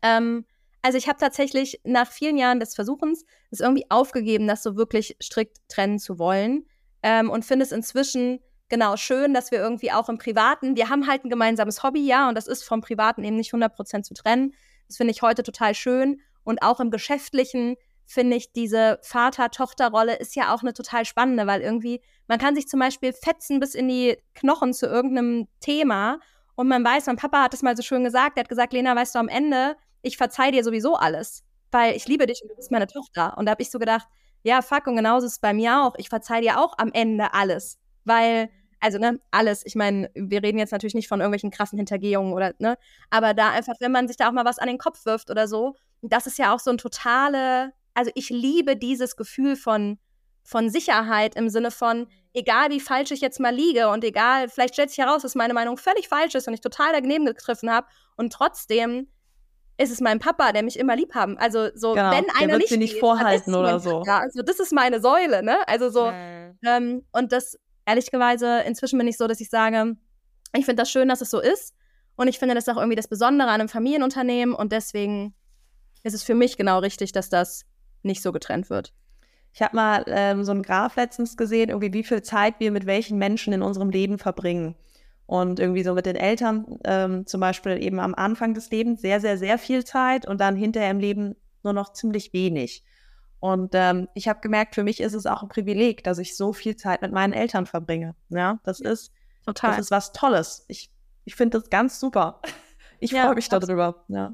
[0.00, 0.46] Ähm,
[0.80, 5.18] also ich habe tatsächlich nach vielen Jahren des Versuchens es irgendwie aufgegeben, das so wirklich
[5.22, 6.64] strikt trennen zu wollen
[7.02, 8.40] ähm, und finde es inzwischen
[8.72, 12.30] genau schön, dass wir irgendwie auch im Privaten, wir haben halt ein gemeinsames Hobby, ja,
[12.30, 14.54] und das ist vom Privaten eben nicht 100% zu trennen.
[14.88, 20.34] Das finde ich heute total schön und auch im Geschäftlichen finde ich diese Vater-Tochter-Rolle ist
[20.36, 23.88] ja auch eine total spannende, weil irgendwie man kann sich zum Beispiel fetzen bis in
[23.88, 26.18] die Knochen zu irgendeinem Thema
[26.54, 28.96] und man weiß, mein Papa hat es mal so schön gesagt, er hat gesagt, Lena,
[28.96, 32.56] weißt du, am Ende, ich verzeih dir sowieso alles, weil ich liebe dich und du
[32.56, 33.36] bist meine Tochter.
[33.36, 34.08] Und da habe ich so gedacht,
[34.44, 35.94] ja, fuck, und genauso ist es bei mir auch.
[35.98, 38.48] Ich verzeih dir auch am Ende alles, weil,
[38.82, 39.64] also, ne, alles.
[39.64, 42.76] Ich meine, wir reden jetzt natürlich nicht von irgendwelchen krassen Hintergehungen oder, ne,
[43.10, 45.46] aber da einfach, wenn man sich da auch mal was an den Kopf wirft oder
[45.46, 49.98] so, das ist ja auch so ein totale, also ich liebe dieses Gefühl von,
[50.42, 54.74] von Sicherheit im Sinne von, egal wie falsch ich jetzt mal liege und egal, vielleicht
[54.74, 57.86] stellt sich heraus, dass meine Meinung völlig falsch ist und ich total daneben gegriffen habe
[58.16, 59.06] und trotzdem
[59.78, 61.38] ist es mein Papa, der mich immer lieb haben.
[61.38, 64.00] Also so, Genau, wenn der einer nicht sie nicht vorhalten ist sie oder so.
[64.00, 64.18] Papa.
[64.18, 65.56] Also das ist meine Säule, ne?
[65.66, 66.12] Also so,
[66.64, 69.96] ähm, und das, ehrlicherweise, inzwischen bin ich so, dass ich sage,
[70.56, 71.74] ich finde das schön, dass es so ist.
[72.16, 74.54] Und ich finde das auch irgendwie das Besondere an einem Familienunternehmen.
[74.54, 75.34] Und deswegen
[76.02, 77.64] ist es für mich genau richtig, dass das
[78.02, 78.92] nicht so getrennt wird.
[79.54, 82.86] Ich habe mal ähm, so einen Graph letztens gesehen, irgendwie wie viel Zeit wir mit
[82.86, 84.76] welchen Menschen in unserem Leben verbringen.
[85.26, 89.20] Und irgendwie so mit den Eltern ähm, zum Beispiel eben am Anfang des Lebens sehr,
[89.20, 92.84] sehr, sehr viel Zeit und dann hinterher im Leben nur noch ziemlich wenig.
[93.42, 96.52] Und ähm, ich habe gemerkt, für mich ist es auch ein Privileg, dass ich so
[96.52, 98.14] viel Zeit mit meinen Eltern verbringe.
[98.28, 99.10] Ja, das ist
[99.44, 99.70] total.
[99.70, 100.64] Das ist was Tolles.
[100.68, 100.92] Ich,
[101.24, 102.40] ich finde das ganz super.
[103.00, 104.04] Ich ja, freue mich darüber.
[104.06, 104.32] Ja.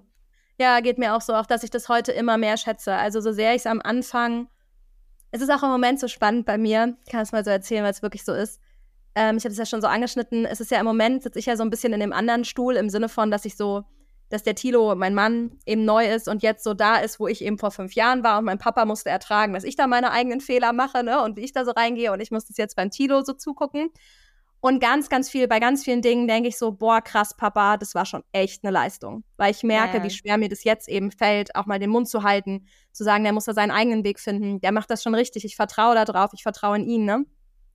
[0.59, 2.93] ja, geht mir auch so, auch dass ich das heute immer mehr schätze.
[2.93, 4.49] Also so sehr ich es am Anfang,
[5.31, 7.85] es ist auch im Moment so spannend bei mir, ich kann es mal so erzählen,
[7.85, 8.61] weil es wirklich so ist.
[9.15, 10.45] Ähm, ich habe es ja schon so angeschnitten.
[10.45, 12.77] Es ist ja im Moment, sitze ich ja so ein bisschen in dem anderen Stuhl
[12.77, 13.85] im Sinne von, dass ich so
[14.29, 17.43] dass der Tilo, mein Mann, eben neu ist und jetzt so da ist, wo ich
[17.43, 20.41] eben vor fünf Jahren war und mein Papa musste ertragen, dass ich da meine eigenen
[20.41, 22.91] Fehler mache, ne, und wie ich da so reingehe und ich muss das jetzt beim
[22.91, 23.91] Tilo so zugucken.
[24.61, 27.95] Und ganz, ganz viel, bei ganz vielen Dingen denke ich so, boah, krass, Papa, das
[27.95, 29.23] war schon echt eine Leistung.
[29.37, 30.03] Weil ich merke, ja.
[30.03, 33.23] wie schwer mir das jetzt eben fällt, auch mal den Mund zu halten, zu sagen,
[33.23, 36.05] der muss da seinen eigenen Weg finden, der macht das schon richtig, ich vertraue da
[36.05, 37.25] drauf, ich vertraue in ihn, ne?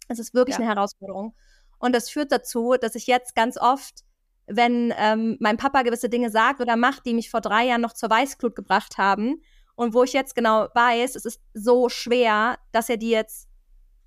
[0.10, 0.62] Es ist wirklich ja.
[0.62, 1.34] eine Herausforderung.
[1.80, 4.04] Und das führt dazu, dass ich jetzt ganz oft
[4.48, 7.94] wenn ähm, mein Papa gewisse Dinge sagt oder macht, die mich vor drei Jahren noch
[7.94, 9.42] zur Weißglut gebracht haben.
[9.76, 13.48] Und wo ich jetzt genau weiß, es ist so schwer, dass er die jetzt,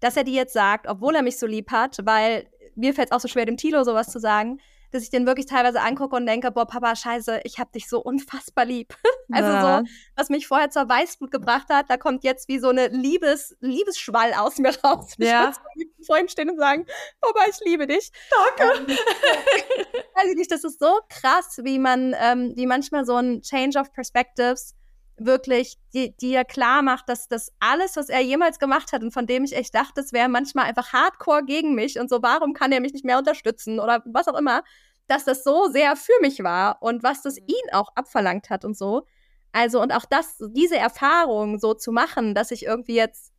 [0.01, 3.13] dass er die jetzt sagt, obwohl er mich so lieb hat, weil mir fällt es
[3.13, 4.61] auch so schwer, dem Tilo sowas zu sagen,
[4.93, 8.01] dass ich den wirklich teilweise angucke und denke, boah, Papa, scheiße, ich hab dich so
[8.01, 8.95] unfassbar lieb.
[9.33, 9.79] also ja.
[9.79, 13.57] so, was mich vorher zur Weißblut gebracht hat, da kommt jetzt wie so eine Liebes,
[13.61, 15.15] Liebesschwall aus mir raus.
[15.19, 15.53] Ja.
[15.75, 16.87] Ich vor ihm stehen und sagen,
[17.21, 18.11] Papa, ich liebe dich.
[18.57, 18.79] Danke.
[18.79, 18.87] Ähm,
[20.15, 23.79] weiß ich nicht, das ist so krass, wie man, ähm, wie manchmal so ein Change
[23.79, 24.75] of Perspectives
[25.19, 29.45] wirklich dir klar macht, dass das alles, was er jemals gemacht hat und von dem
[29.45, 32.81] ich echt dachte, es wäre manchmal einfach hardcore gegen mich und so, warum kann er
[32.81, 34.63] mich nicht mehr unterstützen oder was auch immer,
[35.07, 37.47] dass das so sehr für mich war und was das mhm.
[37.47, 39.07] ihn auch abverlangt hat und so.
[39.53, 43.33] Also, und auch das, diese Erfahrung so zu machen, dass ich irgendwie jetzt,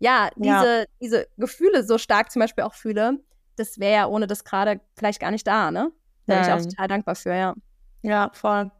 [0.00, 0.84] ja, diese, ja.
[1.00, 3.20] diese Gefühle so stark zum Beispiel auch fühle,
[3.56, 5.92] das wäre ja ohne das gerade vielleicht gar nicht da, ne?
[6.26, 7.54] Da bin ich auch total dankbar für, ja.
[8.02, 8.72] Ja, voll.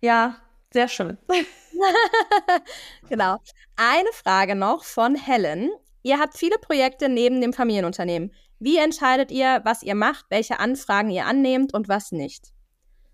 [0.00, 0.36] Ja,
[0.74, 1.16] sehr schön.
[3.08, 3.38] genau.
[3.76, 5.70] Eine Frage noch von Helen.
[6.02, 8.34] Ihr habt viele Projekte neben dem Familienunternehmen.
[8.58, 12.48] Wie entscheidet ihr, was ihr macht, welche Anfragen ihr annehmt und was nicht?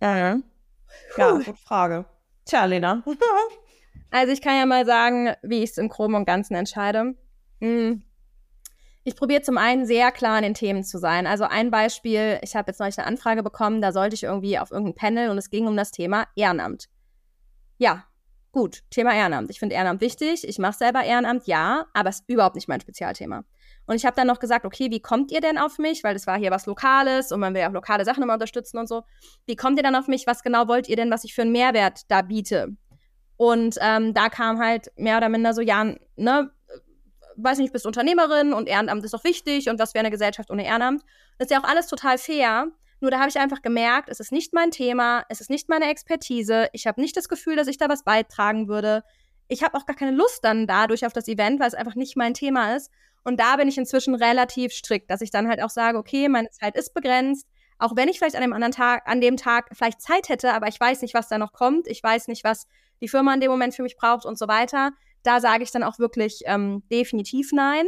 [0.01, 0.39] Ja, ja.
[1.19, 2.07] Ja, gute Frage.
[2.47, 3.05] Tja, Lena.
[4.11, 7.15] also ich kann ja mal sagen, wie ich es im Groben und Ganzen entscheide.
[7.61, 8.03] Hm.
[9.05, 11.27] Ich probiere zum einen sehr klar in den Themen zu sein.
[11.27, 14.71] Also ein Beispiel, ich habe jetzt neulich eine Anfrage bekommen, da sollte ich irgendwie auf
[14.71, 16.89] irgendein Panel und es ging um das Thema Ehrenamt.
[17.81, 18.05] Ja,
[18.53, 19.49] gut, Thema Ehrenamt.
[19.49, 20.47] Ich finde Ehrenamt wichtig.
[20.47, 23.43] Ich mache selber Ehrenamt, ja, aber es ist überhaupt nicht mein Spezialthema.
[23.87, 26.05] Und ich habe dann noch gesagt, okay, wie kommt ihr denn auf mich?
[26.05, 28.77] Weil das war hier was Lokales und man will ja auch lokale Sachen immer unterstützen
[28.77, 29.05] und so.
[29.47, 30.27] Wie kommt ihr dann auf mich?
[30.27, 32.77] Was genau wollt ihr denn, was ich für einen Mehrwert da biete?
[33.39, 35.83] Und ähm, da kam halt mehr oder minder so, ja,
[36.17, 36.51] ne,
[37.37, 40.67] weiß nicht, bist Unternehmerin und Ehrenamt ist doch wichtig und was wäre eine Gesellschaft ohne
[40.67, 41.03] Ehrenamt?
[41.39, 42.67] Das ist ja auch alles total fair.
[43.01, 45.89] Nur da habe ich einfach gemerkt, es ist nicht mein Thema, es ist nicht meine
[45.91, 46.69] Expertise.
[46.73, 49.03] Ich habe nicht das Gefühl, dass ich da was beitragen würde.
[49.49, 52.17] Ich habe auch gar keine Lust dann dadurch auf das Event, weil es einfach nicht
[52.17, 52.91] mein Thema ist.
[53.25, 56.51] Und da bin ich inzwischen relativ strikt, dass ich dann halt auch sage, okay, meine
[56.51, 57.47] Zeit ist begrenzt.
[57.79, 60.69] Auch wenn ich vielleicht an dem anderen Tag, an dem Tag vielleicht Zeit hätte, aber
[60.69, 61.89] ich weiß nicht, was da noch kommt.
[61.89, 62.67] Ich weiß nicht, was
[63.01, 64.93] die Firma in dem Moment für mich braucht und so weiter.
[65.23, 67.87] Da sage ich dann auch wirklich ähm, definitiv nein.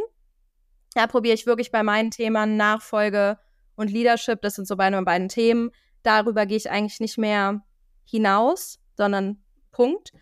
[0.94, 3.38] Da probiere ich wirklich bei meinen Themen Nachfolge
[3.76, 5.70] und Leadership, das sind so meine beiden Themen.
[6.02, 7.62] Darüber gehe ich eigentlich nicht mehr
[8.04, 10.12] hinaus, sondern Punkt.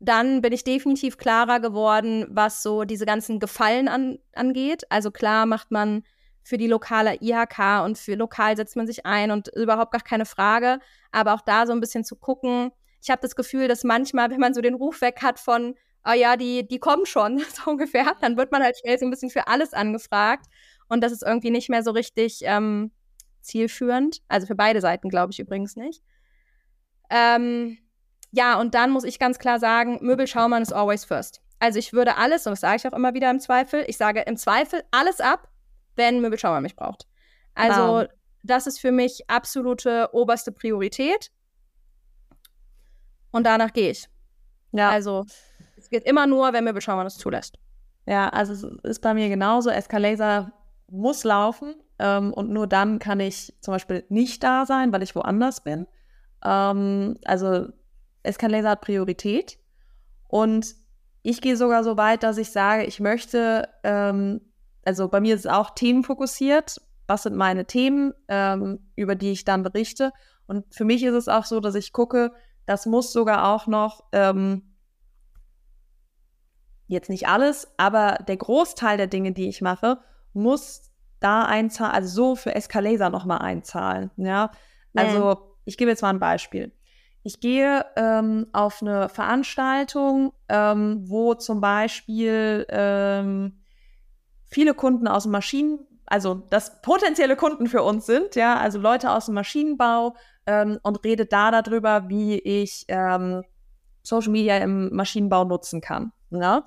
[0.00, 4.84] Dann bin ich definitiv klarer geworden, was so diese ganzen Gefallen an, angeht.
[4.90, 6.02] Also klar macht man
[6.42, 10.26] für die lokale IHK und für lokal setzt man sich ein und überhaupt gar keine
[10.26, 10.78] Frage.
[11.10, 12.70] Aber auch da so ein bisschen zu gucken.
[13.02, 16.14] Ich habe das Gefühl, dass manchmal, wenn man so den Ruf weg hat von, ah
[16.14, 19.30] ja, die, die kommen schon, so ungefähr, dann wird man halt schnell so ein bisschen
[19.30, 20.46] für alles angefragt.
[20.88, 22.90] Und das ist irgendwie nicht mehr so richtig ähm,
[23.40, 24.22] zielführend.
[24.28, 26.02] Also für beide Seiten, glaube ich übrigens nicht.
[27.10, 27.78] Ähm,
[28.32, 31.40] ja, und dann muss ich ganz klar sagen, Möbelschaumann ist always first.
[31.60, 34.22] Also ich würde alles, und das sage ich auch immer wieder im Zweifel, ich sage
[34.22, 35.48] im Zweifel alles ab,
[35.96, 37.06] wenn Möbelschaumann mich braucht.
[37.54, 38.06] Also wow.
[38.42, 41.30] das ist für mich absolute oberste Priorität.
[43.30, 44.08] Und danach gehe ich.
[44.72, 44.90] Ja.
[44.90, 45.24] Also
[45.76, 47.58] es geht immer nur, wenn Möbelschaumann es zulässt.
[48.06, 49.70] Ja, also es ist bei mir genauso.
[49.70, 50.52] Escalator
[50.94, 55.14] muss laufen ähm, und nur dann kann ich zum Beispiel nicht da sein, weil ich
[55.14, 55.86] woanders bin.
[56.44, 57.68] Ähm, also
[58.22, 59.58] Escalator hat Priorität
[60.28, 60.74] und
[61.22, 64.40] ich gehe sogar so weit, dass ich sage, ich möchte, ähm,
[64.84, 66.80] also bei mir ist es auch themenfokussiert.
[67.06, 70.12] Was sind meine Themen, ähm, über die ich dann berichte?
[70.46, 72.32] Und für mich ist es auch so, dass ich gucke,
[72.66, 74.74] das muss sogar auch noch ähm,
[76.86, 80.00] jetzt nicht alles, aber der Großteil der Dinge, die ich mache,
[80.34, 84.10] muss da einzahlen, also so für Escalaser nochmal einzahlen.
[84.16, 84.50] Ja,
[84.94, 85.38] also ja.
[85.64, 86.72] ich gebe jetzt mal ein Beispiel.
[87.22, 93.62] Ich gehe ähm, auf eine Veranstaltung, ähm, wo zum Beispiel ähm,
[94.44, 99.10] viele Kunden aus dem Maschinen, also das potenzielle Kunden für uns sind, ja, also Leute
[99.10, 100.14] aus dem Maschinenbau
[100.44, 103.42] ähm, und rede da darüber, wie ich ähm,
[104.02, 106.12] Social Media im Maschinenbau nutzen kann.
[106.28, 106.62] Ne?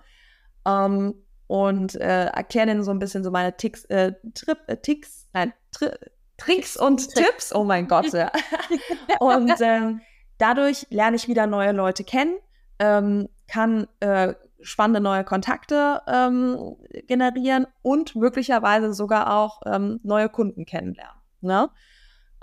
[1.48, 5.54] Und äh, erkläre dann so ein bisschen so meine Ticks, äh, Trip, äh, Ticks, nein,
[5.72, 5.92] Tri
[6.38, 7.54] Tricks und Tipps.
[7.56, 8.32] Oh mein Gott, ja.
[9.20, 10.02] und ähm,
[10.38, 12.38] dadurch lerne ich wieder neue Leute kennen,
[12.78, 16.76] ähm, kann äh, spannende neue Kontakte ähm,
[17.08, 21.22] generieren und möglicherweise sogar auch ähm, neue Kunden kennenlernen.
[21.42, 21.70] Ne?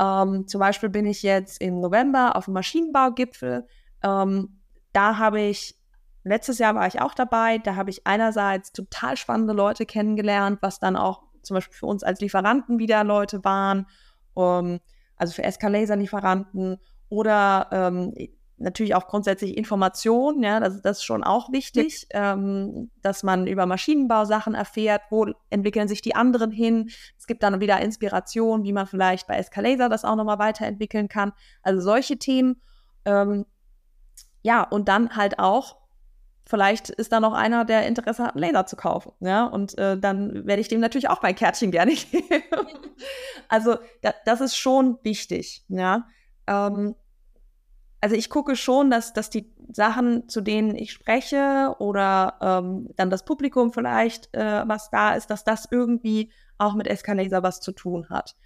[0.00, 3.66] Ähm, zum Beispiel bin ich jetzt im November auf dem Maschinenbaugipfel.
[4.02, 4.60] Ähm,
[4.92, 5.76] da habe ich,
[6.24, 10.80] letztes Jahr war ich auch dabei, da habe ich einerseits total spannende Leute kennengelernt, was
[10.80, 13.86] dann auch zum Beispiel für uns als Lieferanten wieder Leute waren,
[14.32, 14.80] um,
[15.16, 18.14] also für Escalaser-Lieferanten oder ähm,
[18.56, 23.66] natürlich auch grundsätzlich Informationen, ja, das, das ist schon auch wichtig, ähm, dass man über
[23.66, 26.90] Maschinenbausachen erfährt, wo entwickeln sich die anderen hin.
[27.18, 31.32] Es gibt dann wieder Inspiration, wie man vielleicht bei Escalaser das auch nochmal weiterentwickeln kann.
[31.62, 32.60] Also solche Themen.
[33.04, 33.44] Ähm,
[34.42, 35.83] ja, und dann halt auch,
[36.46, 39.12] vielleicht ist da noch einer, der Interesse hat, einen Laser zu kaufen.
[39.20, 42.42] Ja, und äh, dann werde ich dem natürlich auch mein Kärtchen gerne geben.
[43.48, 45.64] also da, das ist schon wichtig.
[45.68, 46.06] Ja.
[46.46, 46.94] Ähm,
[48.00, 53.08] also ich gucke schon, dass, dass die Sachen, zu denen ich spreche oder ähm, dann
[53.08, 57.72] das Publikum vielleicht, äh, was da ist, dass das irgendwie auch mit Escalaser was zu
[57.72, 58.36] tun hat.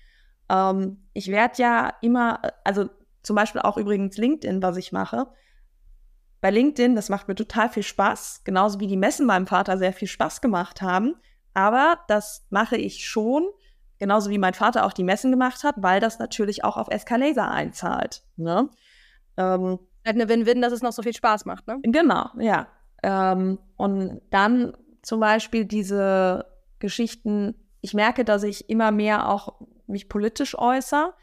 [0.49, 2.89] Ähm, ich werde ja immer, also
[3.25, 5.27] zum Beispiel auch übrigens LinkedIn, was ich mache.
[6.41, 9.93] Bei LinkedIn, das macht mir total viel Spaß, genauso wie die Messen meinem Vater sehr
[9.93, 11.14] viel Spaß gemacht haben.
[11.55, 13.49] Aber das mache ich schon,
[13.99, 17.51] genauso wie mein Vater auch die Messen gemacht hat, weil das natürlich auch auf Escalaser
[17.51, 18.22] einzahlt.
[18.36, 18.68] Ne?
[19.36, 21.78] Ähm, halt eine Win-Win, dass es noch so viel Spaß macht, ne?
[21.82, 22.68] Genau, ja.
[23.03, 26.47] Ähm, und dann zum Beispiel diese
[26.78, 31.14] Geschichten, ich merke, dass ich immer mehr auch mich politisch äußere.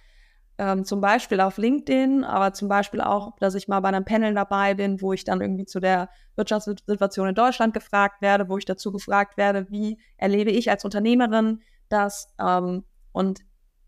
[0.57, 4.33] Ähm, zum Beispiel auf LinkedIn, aber zum Beispiel auch, dass ich mal bei einem Panel
[4.33, 8.63] dabei bin, wo ich dann irgendwie zu der Wirtschaftssituation in Deutschland gefragt werde, wo ich
[8.63, 12.33] dazu gefragt werde, wie erlebe ich als Unternehmerin das.
[12.39, 13.41] Ähm, und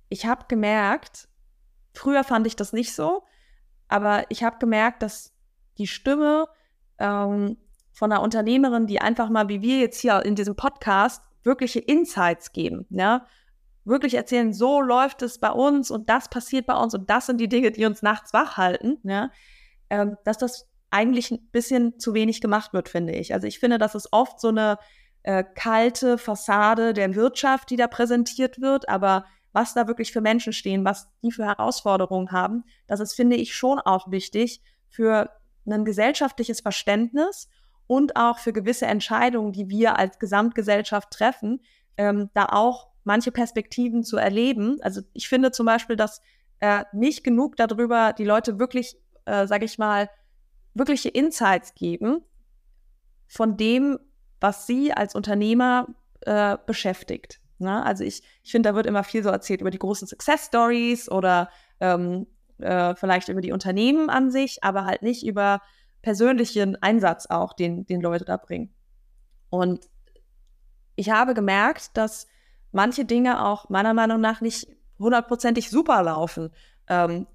[0.10, 1.30] ich habe gemerkt,
[1.94, 3.24] früher fand ich das nicht so,
[3.88, 5.34] aber ich habe gemerkt, dass
[5.78, 6.48] die Stimme
[7.00, 7.58] ähm,
[7.94, 12.52] von einer Unternehmerin, die einfach mal, wie wir jetzt hier in diesem Podcast, wirkliche Insights
[12.52, 13.26] geben, ja,
[13.88, 17.40] wirklich erzählen, so läuft es bei uns und das passiert bei uns und das sind
[17.40, 19.32] die Dinge, die uns nachts wach halten, ja,
[19.90, 23.34] ähm, dass das eigentlich ein bisschen zu wenig gemacht wird, finde ich.
[23.34, 24.78] Also ich finde, dass es oft so eine
[25.24, 30.54] äh, kalte Fassade der Wirtschaft, die da präsentiert wird, aber was da wirklich für Menschen
[30.54, 32.64] stehen, was die für Herausforderungen haben.
[32.88, 35.32] Das ist, finde ich, schon auch wichtig für
[35.66, 37.50] ein gesellschaftliches Verständnis
[37.88, 41.62] und auch für gewisse Entscheidungen, die wir als Gesamtgesellschaft treffen,
[41.98, 44.78] ähm, da auch manche Perspektiven zu erleben.
[44.82, 46.22] Also ich finde zum Beispiel, dass
[46.60, 50.10] äh, nicht genug darüber die Leute wirklich, äh, sage ich mal,
[50.74, 52.22] wirkliche Insights geben
[53.26, 53.98] von dem,
[54.42, 55.88] was sie als Unternehmer
[56.22, 57.40] äh, beschäftigt.
[57.60, 57.84] Ne?
[57.84, 61.10] Also ich, ich finde, da wird immer viel so erzählt über die großen Success Stories
[61.10, 61.50] oder
[61.80, 62.28] ähm,
[62.58, 65.62] äh, vielleicht über die Unternehmen an sich, aber halt nicht über
[66.02, 68.74] persönlichen Einsatz auch, den, den Leute da bringen.
[69.50, 69.90] Und
[70.98, 72.28] ich habe gemerkt, dass
[72.72, 74.68] manche Dinge auch meiner Meinung nach nicht
[75.00, 76.52] hundertprozentig super laufen
[76.88, 77.28] ähm,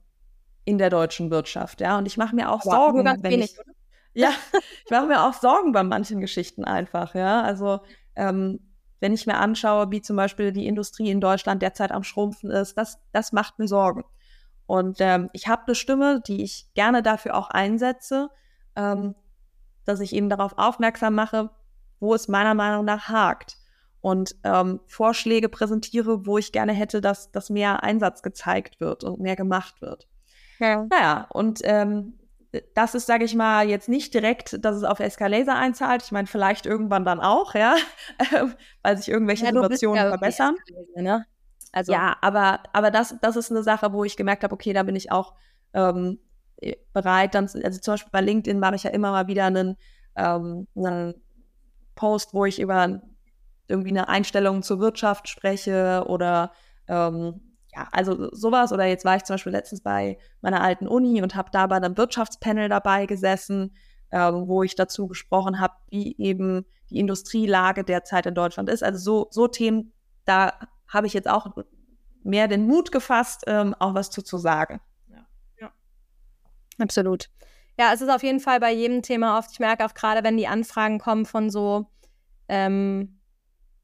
[0.65, 1.81] in der deutschen Wirtschaft.
[1.81, 3.73] Ja, und ich mache mir auch aber Sorgen, wenn ich, oder?
[4.15, 4.31] ja,
[4.85, 7.15] ich mache mir auch Sorgen bei manchen Geschichten einfach.
[7.15, 7.81] Ja, also
[8.15, 8.61] ähm,
[9.01, 12.79] wenn ich mir anschaue, wie zum Beispiel die Industrie in Deutschland derzeit am Schrumpfen ist,
[12.79, 14.05] das, das macht mir Sorgen.
[14.67, 18.31] Und ähm, ich habe eine Stimme, die ich gerne dafür auch einsetze,
[18.77, 19.15] ähm,
[19.85, 21.51] dass ich eben darauf aufmerksam mache,
[21.99, 23.57] wo es meiner Meinung nach hakt.
[24.03, 29.21] Und ähm, Vorschläge präsentiere, wo ich gerne hätte, dass, dass mehr Einsatz gezeigt wird und
[29.21, 30.09] mehr gemacht wird.
[30.59, 30.87] Ja.
[30.91, 32.19] Naja, und ähm,
[32.75, 36.03] das ist, sage ich mal, jetzt nicht direkt, dass es auf Escalaser einzahlt.
[36.03, 37.77] Ich meine, vielleicht irgendwann dann auch, ja,
[38.83, 40.57] weil sich irgendwelche ja, Situationen ja verbessern.
[40.95, 41.25] Ne?
[41.73, 44.83] Also ja, aber aber das das ist eine Sache, wo ich gemerkt habe, okay, da
[44.83, 45.35] bin ich auch
[45.73, 46.19] ähm,
[46.93, 47.35] bereit.
[47.35, 49.77] Dann, also zum Beispiel bei LinkedIn mache ich ja immer mal wieder einen,
[50.17, 51.15] ähm, einen
[51.95, 53.01] Post, wo ich über
[53.69, 56.53] irgendwie eine Einstellung zur Wirtschaft spreche oder
[56.89, 57.41] ähm,
[57.75, 58.73] ja, also sowas.
[58.73, 61.77] Oder jetzt war ich zum Beispiel letztens bei meiner alten Uni und habe da bei
[61.77, 63.75] einem Wirtschaftspanel dabei gesessen,
[64.11, 68.83] ähm, wo ich dazu gesprochen habe, wie eben die Industrielage derzeit in Deutschland ist.
[68.83, 69.93] Also so, so Themen,
[70.25, 70.53] da
[70.87, 71.47] habe ich jetzt auch
[72.23, 74.81] mehr den Mut gefasst, ähm, auch was zu, zu sagen.
[75.09, 75.27] Ja.
[75.61, 75.73] ja.
[76.79, 77.31] Absolut.
[77.79, 80.37] Ja, es ist auf jeden Fall bei jedem Thema oft, ich merke auch gerade, wenn
[80.37, 81.87] die Anfragen kommen von so,
[82.49, 83.19] ähm,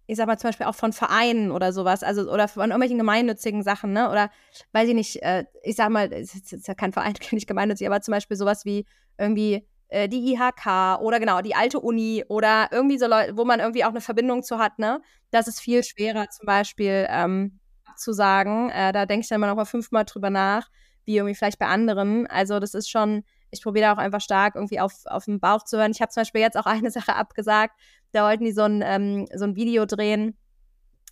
[0.09, 3.63] ich sag mal zum Beispiel auch von Vereinen oder sowas, also oder von irgendwelchen gemeinnützigen
[3.63, 4.11] Sachen, ne?
[4.11, 4.31] Oder
[4.73, 8.01] weiß ich nicht, äh, ich sag mal, es ist ja kein Verein, nicht gemeinnützig, aber
[8.01, 8.87] zum Beispiel sowas wie
[9.19, 13.61] irgendwie äh, die IHK oder genau, die alte Uni oder irgendwie so Leute, wo man
[13.61, 15.03] irgendwie auch eine Verbindung zu hat, ne?
[15.31, 17.61] Das ist viel schwerer zum Beispiel ähm,
[17.99, 18.71] zu sagen.
[18.71, 20.71] Äh, da denke ich dann mal fünfmal drüber nach,
[21.05, 22.27] wie irgendwie vielleicht bei anderen.
[22.27, 25.65] Also das ist schon, ich probiere da auch einfach stark irgendwie auf, auf den Bauch
[25.65, 25.91] zu hören.
[25.91, 27.79] Ich habe zum Beispiel jetzt auch eine Sache abgesagt.
[28.13, 30.37] Da wollten die so ein, ähm, so ein Video drehen.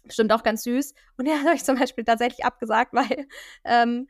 [0.05, 0.95] Bestimmt auch ganz süß.
[1.17, 3.27] Und ja, habe ich zum Beispiel tatsächlich abgesagt, weil
[3.65, 4.09] ähm,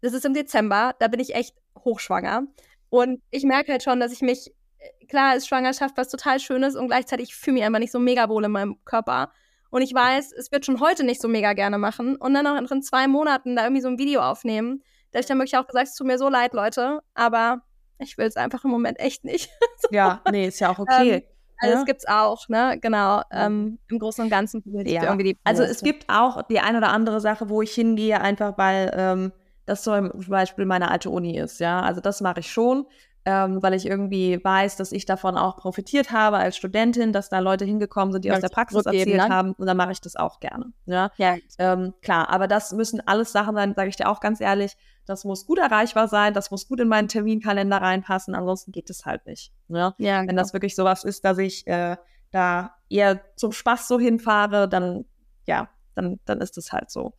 [0.00, 0.94] das ist im Dezember.
[0.98, 2.44] Da bin ich echt hochschwanger.
[2.90, 6.76] Und ich merke halt schon, dass ich mich, äh, klar ist Schwangerschaft was total Schönes
[6.76, 9.32] und gleichzeitig fühle mich einfach nicht so mega wohl in meinem Körper.
[9.70, 12.14] Und ich weiß, es wird schon heute nicht so mega gerne machen.
[12.14, 14.84] Und dann noch in zwei Monaten da irgendwie so ein Video aufnehmen.
[15.14, 17.62] Da habe ich dann wirklich auch gesagt, es tut mir so leid, Leute, aber
[17.98, 19.48] ich will es einfach im Moment echt nicht.
[19.78, 19.88] so.
[19.92, 21.14] Ja, nee, ist ja auch okay.
[21.14, 21.22] Ähm,
[21.58, 21.80] also ja.
[21.80, 22.80] es gibt's auch, ne?
[22.82, 23.22] Genau.
[23.30, 25.04] Ähm, Im Großen und Ganzen ja.
[25.04, 28.58] irgendwie die Also es gibt auch die ein oder andere Sache, wo ich hingehe, einfach
[28.58, 29.32] weil ähm,
[29.66, 31.80] das zum Beispiel meine alte Uni ist, ja.
[31.80, 32.84] Also das mache ich schon,
[33.24, 37.38] ähm, weil ich irgendwie weiß, dass ich davon auch profitiert habe als Studentin, dass da
[37.38, 39.28] Leute hingekommen sind, die aus der Praxis erzählt ne?
[39.28, 39.52] haben.
[39.52, 40.72] Und dann mache ich das auch gerne.
[40.86, 41.36] Ja, ja.
[41.58, 42.30] Ähm, klar.
[42.30, 44.76] Aber das müssen alles Sachen sein, sage ich dir auch ganz ehrlich.
[45.06, 49.04] Das muss gut erreichbar sein, das muss gut in meinen Terminkalender reinpassen, ansonsten geht es
[49.04, 49.52] halt nicht.
[49.68, 49.94] Ja?
[49.98, 50.42] ja Wenn genau.
[50.42, 51.96] das wirklich sowas ist, dass ich äh,
[52.30, 55.04] da eher zum Spaß so hinfahre, dann
[55.46, 57.14] ja, dann, dann ist es halt so.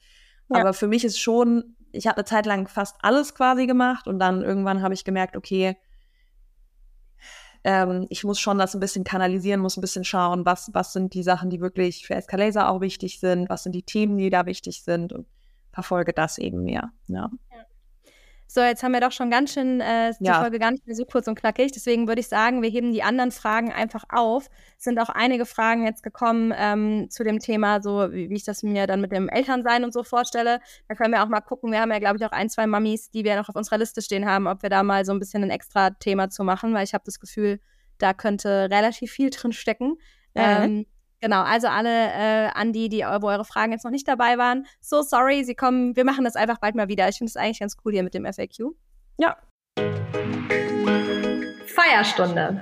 [0.50, 0.62] Ja.
[0.62, 4.20] Aber für mich ist schon ich habe eine Zeit lang fast alles quasi gemacht und
[4.20, 5.78] dann irgendwann habe ich gemerkt, okay,
[7.64, 11.14] ähm, ich muss schon das ein bisschen kanalisieren, muss ein bisschen schauen, was, was sind
[11.14, 14.46] die Sachen, die wirklich für Escalaser auch wichtig sind, was sind die Themen, die da
[14.46, 15.26] wichtig sind und
[15.72, 16.92] verfolge das eben mehr.
[17.08, 17.32] Ja.
[17.52, 17.55] ja.
[18.56, 20.40] So, jetzt haben wir doch schon ganz schön äh, die ja.
[20.40, 21.74] Folge gar nicht mehr so kurz und knackig.
[21.74, 24.50] Deswegen würde ich sagen, wir heben die anderen Fragen einfach auf.
[24.78, 28.64] Es sind auch einige Fragen jetzt gekommen ähm, zu dem Thema, so wie, ich das
[28.64, 30.62] mir dann mit dem Elternsein und so vorstelle.
[30.88, 31.70] Da können wir auch mal gucken.
[31.74, 34.02] Wir haben ja, glaube ich, auch ein, zwei Mamis, die wir noch auf unserer Liste
[34.02, 36.86] stehen haben, ob wir da mal so ein bisschen ein extra Thema zu machen, weil
[36.86, 37.60] ich habe das Gefühl,
[37.98, 39.98] da könnte relativ viel drin stecken.
[40.34, 40.86] Ähm,
[41.22, 44.66] Genau, also alle äh, an die, die, wo eure Fragen jetzt noch nicht dabei waren.
[44.82, 47.08] So sorry, sie kommen, wir machen das einfach bald mal wieder.
[47.10, 48.76] Ich finde es eigentlich ganz cool hier mit dem FAQ.
[49.18, 49.38] Ja.
[51.68, 52.62] Feierstunde.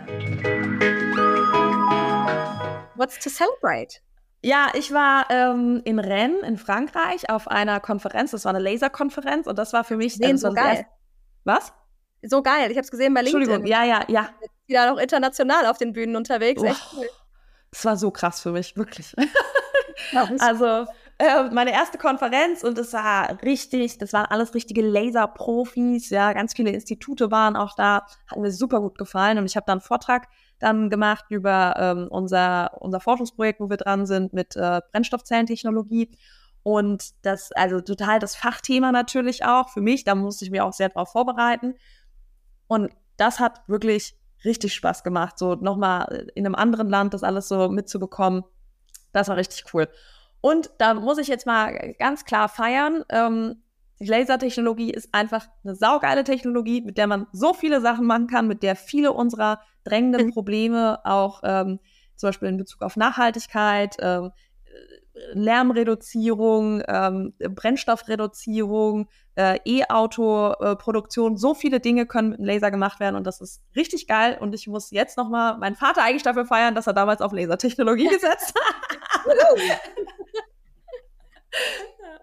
[2.96, 4.00] What's to celebrate?
[4.42, 8.32] Ja, ich war ähm, in Rennes in Frankreich auf einer Konferenz.
[8.32, 10.86] Das war eine Laserkonferenz und das war für mich Sehen, so geil.
[11.46, 11.74] Was?
[12.22, 12.70] So geil.
[12.70, 13.50] Ich habe es gesehen bei LinkedIn.
[13.50, 13.68] Entschuldigung.
[13.70, 14.30] Ja, ja, ja.
[14.68, 16.62] Wieder noch international auf den Bühnen unterwegs.
[16.62, 16.66] Oh.
[16.66, 17.10] Echt cool.
[17.74, 19.16] Das war so krass für mich, wirklich.
[20.40, 20.86] also
[21.18, 26.54] äh, meine erste Konferenz und es war richtig, das waren alles richtige Laserprofis, ja, ganz
[26.54, 29.82] viele Institute waren auch da, hat mir super gut gefallen und ich habe dann einen
[29.82, 30.28] Vortrag
[30.60, 36.12] dann gemacht über ähm, unser, unser Forschungsprojekt, wo wir dran sind mit äh, Brennstoffzellentechnologie.
[36.62, 40.72] Und das, also total das Fachthema natürlich auch für mich, da musste ich mich auch
[40.72, 41.76] sehr darauf vorbereiten.
[42.68, 44.16] Und das hat wirklich
[44.46, 48.44] richtig Spaß gemacht, so nochmal in einem anderen Land das alles so mitzubekommen.
[49.12, 49.88] Das war richtig cool.
[50.42, 53.04] Und da muss ich jetzt mal ganz klar feiern.
[53.10, 53.64] Ähm,
[54.00, 58.48] die Lasertechnologie ist einfach eine saugeile Technologie, mit der man so viele Sachen machen kann,
[58.48, 60.34] mit der viele unserer drängenden mhm.
[60.34, 61.80] Probleme auch ähm,
[62.16, 64.32] zum Beispiel in Bezug auf Nachhaltigkeit, ähm,
[65.34, 73.26] Lärmreduzierung, ähm, Brennstoffreduzierung, äh, E-Auto-Produktion, so viele Dinge können mit einem Laser gemacht werden und
[73.26, 74.38] das ist richtig geil.
[74.40, 78.08] Und ich muss jetzt nochmal meinen Vater eigentlich dafür feiern, dass er damals auf Lasertechnologie
[78.10, 78.76] gesetzt hat.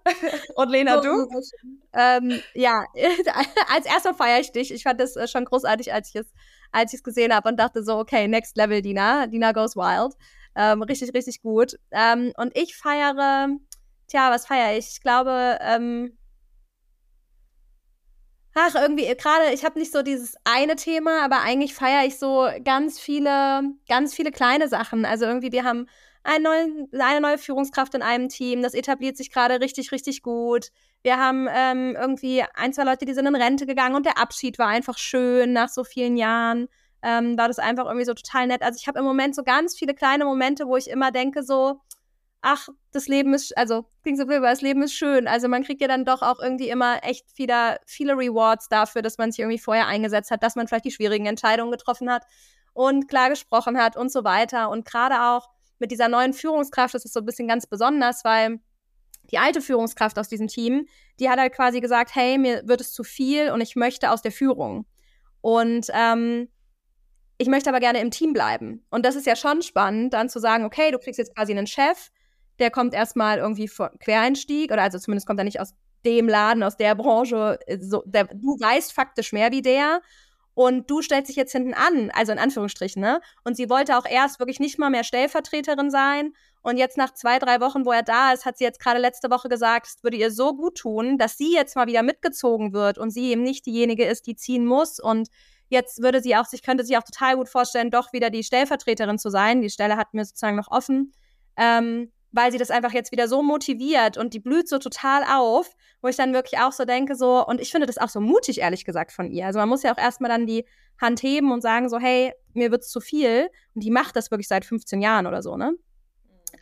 [0.56, 1.28] Und Lena, du?
[1.92, 2.84] Ähm, ja,
[3.72, 4.72] als erster feiere ich dich.
[4.72, 6.26] Ich fand das äh, schon großartig, als ich es,
[6.72, 9.26] als ich es gesehen habe und dachte so, okay, next level, Dina.
[9.26, 10.14] Dina goes wild.
[10.54, 11.76] Ähm, richtig, richtig gut.
[11.90, 13.48] Ähm, und ich feiere,
[14.08, 14.88] tja, was feiere ich?
[14.92, 16.16] Ich glaube, ähm,
[18.54, 22.48] ach, irgendwie, gerade, ich habe nicht so dieses eine Thema, aber eigentlich feiere ich so
[22.64, 25.04] ganz viele, ganz viele kleine Sachen.
[25.04, 25.86] Also irgendwie, wir haben
[26.22, 30.68] eine neue, eine neue Führungskraft in einem Team, das etabliert sich gerade richtig, richtig gut.
[31.02, 34.58] Wir haben ähm, irgendwie ein, zwei Leute, die sind in Rente gegangen und der Abschied
[34.58, 36.68] war einfach schön nach so vielen Jahren
[37.02, 38.62] ähm, war das einfach irgendwie so total nett.
[38.62, 41.80] Also ich habe im Moment so ganz viele kleine Momente, wo ich immer denke so,
[42.42, 45.28] ach, das Leben ist, also klingt so blöd, aber das Leben ist schön.
[45.28, 49.18] Also man kriegt ja dann doch auch irgendwie immer echt wieder viele Rewards dafür, dass
[49.18, 52.24] man sich irgendwie vorher eingesetzt hat, dass man vielleicht die schwierigen Entscheidungen getroffen hat
[52.72, 54.70] und klar gesprochen hat und so weiter.
[54.70, 55.48] Und gerade auch
[55.78, 58.60] mit dieser neuen Führungskraft, das ist so ein bisschen ganz besonders, weil
[59.30, 60.86] die alte Führungskraft aus diesem Team,
[61.18, 64.22] die hat halt quasi gesagt, hey, mir wird es zu viel und ich möchte aus
[64.22, 64.86] der Führung.
[65.40, 66.48] Und ähm,
[67.40, 68.84] ich möchte aber gerne im Team bleiben.
[68.90, 71.66] Und das ist ja schon spannend, dann zu sagen, okay, du kriegst jetzt quasi einen
[71.66, 72.10] Chef,
[72.58, 75.72] der kommt erstmal irgendwie von Quereinstieg, oder also zumindest kommt er nicht aus
[76.04, 80.02] dem Laden, aus der Branche, äh, so, der, du weißt faktisch mehr wie der
[80.52, 83.22] und du stellst dich jetzt hinten an, also in Anführungsstrichen, ne?
[83.42, 86.34] Und sie wollte auch erst wirklich nicht mal mehr Stellvertreterin sein.
[86.60, 89.30] Und jetzt nach zwei, drei Wochen, wo er da ist, hat sie jetzt gerade letzte
[89.30, 92.98] Woche gesagt, es würde ihr so gut tun, dass sie jetzt mal wieder mitgezogen wird
[92.98, 95.00] und sie eben nicht diejenige ist, die ziehen muss.
[95.00, 95.30] Und
[95.70, 99.18] jetzt würde sie auch sich, könnte sich auch total gut vorstellen, doch wieder die Stellvertreterin
[99.18, 99.62] zu sein.
[99.62, 101.12] Die Stelle hatten wir sozusagen noch offen.
[101.56, 105.74] Ähm, weil sie das einfach jetzt wieder so motiviert und die blüht so total auf,
[106.00, 108.60] wo ich dann wirklich auch so denke, so, und ich finde das auch so mutig,
[108.60, 109.46] ehrlich gesagt, von ihr.
[109.46, 110.64] Also man muss ja auch erstmal dann die
[111.00, 113.48] Hand heben und sagen, so, hey, mir wird's zu viel.
[113.74, 115.72] Und die macht das wirklich seit 15 Jahren oder so, ne?
[115.72, 115.78] Mhm.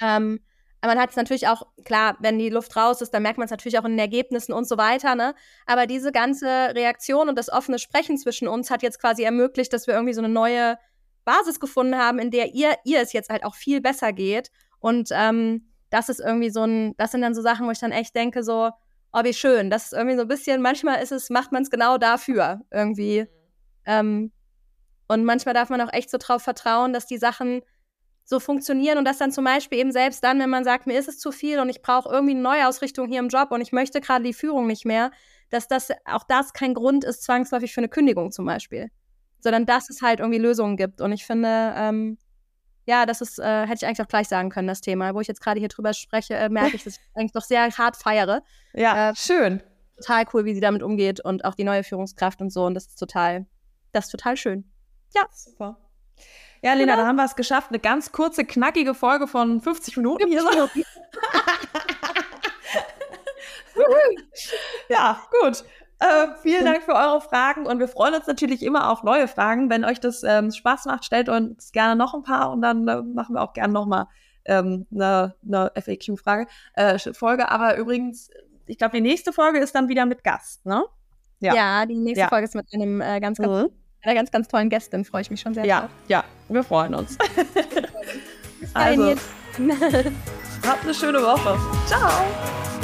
[0.00, 0.40] Ähm,
[0.82, 3.50] man hat es natürlich auch, klar, wenn die Luft raus ist, dann merkt man es
[3.50, 5.34] natürlich auch in den Ergebnissen und so weiter, ne?
[5.66, 9.86] Aber diese ganze Reaktion und das offene Sprechen zwischen uns hat jetzt quasi ermöglicht, dass
[9.86, 10.78] wir irgendwie so eine neue
[11.24, 14.50] Basis gefunden haben, in der ihr, ihr es jetzt halt auch viel besser geht
[14.80, 17.92] und ähm, das ist irgendwie so ein, das sind dann so Sachen, wo ich dann
[17.92, 18.70] echt denke, so,
[19.12, 19.70] oh, wie schön.
[19.70, 23.22] Das ist irgendwie so ein bisschen, manchmal ist es, macht man es genau dafür irgendwie.
[23.22, 23.26] Mhm.
[23.86, 24.32] Ähm,
[25.08, 27.62] und manchmal darf man auch echt so drauf vertrauen, dass die Sachen
[28.28, 31.08] so funktionieren und dass dann zum Beispiel eben selbst dann, wenn man sagt, mir ist
[31.08, 34.02] es zu viel und ich brauche irgendwie eine Neuausrichtung hier im Job und ich möchte
[34.02, 35.10] gerade die Führung nicht mehr,
[35.48, 38.90] dass das auch das kein Grund ist, zwangsläufig für eine Kündigung zum Beispiel.
[39.40, 41.00] Sondern dass es halt irgendwie Lösungen gibt.
[41.00, 42.18] Und ich finde, ähm,
[42.84, 45.14] ja, das ist, äh, hätte ich eigentlich auch gleich sagen können, das Thema.
[45.14, 47.66] Wo ich jetzt gerade hier drüber spreche, äh, merke ich, dass ich eigentlich doch sehr
[47.78, 48.42] hart feiere.
[48.74, 49.62] Ja, äh, schön.
[49.96, 52.66] Total cool, wie sie damit umgeht und auch die neue Führungskraft und so.
[52.66, 53.46] Und das ist total,
[53.92, 54.70] das ist total schön.
[55.14, 55.22] Ja.
[55.32, 55.78] Super.
[56.62, 57.02] Ja, Lena, genau.
[57.02, 57.70] da haben wir es geschafft.
[57.70, 60.42] Eine ganz kurze, knackige Folge von 50 Minuten hier.
[64.88, 65.64] Ja, gut.
[66.00, 69.68] Äh, vielen Dank für eure Fragen und wir freuen uns natürlich immer auf neue Fragen.
[69.68, 73.02] Wenn euch das ähm, Spaß macht, stellt uns gerne noch ein paar und dann äh,
[73.02, 74.06] machen wir auch gerne nochmal
[74.44, 77.48] ähm, eine, eine FAQ-Frage, äh, Folge.
[77.50, 78.30] Aber übrigens,
[78.66, 80.84] ich glaube, die nächste Folge ist dann wieder mit Gast, ne?
[81.40, 82.28] Ja, ja die nächste ja.
[82.28, 83.70] Folge ist mit einem äh, ganz, ganz, mhm.
[84.02, 85.04] Einer ganz, ganz tollen Gästin.
[85.04, 85.90] Freue ich mich schon sehr ja, drauf.
[86.08, 87.16] Ja, wir freuen uns.
[88.74, 89.14] also,
[90.66, 91.58] habt eine schöne Woche.
[91.86, 92.77] Ciao.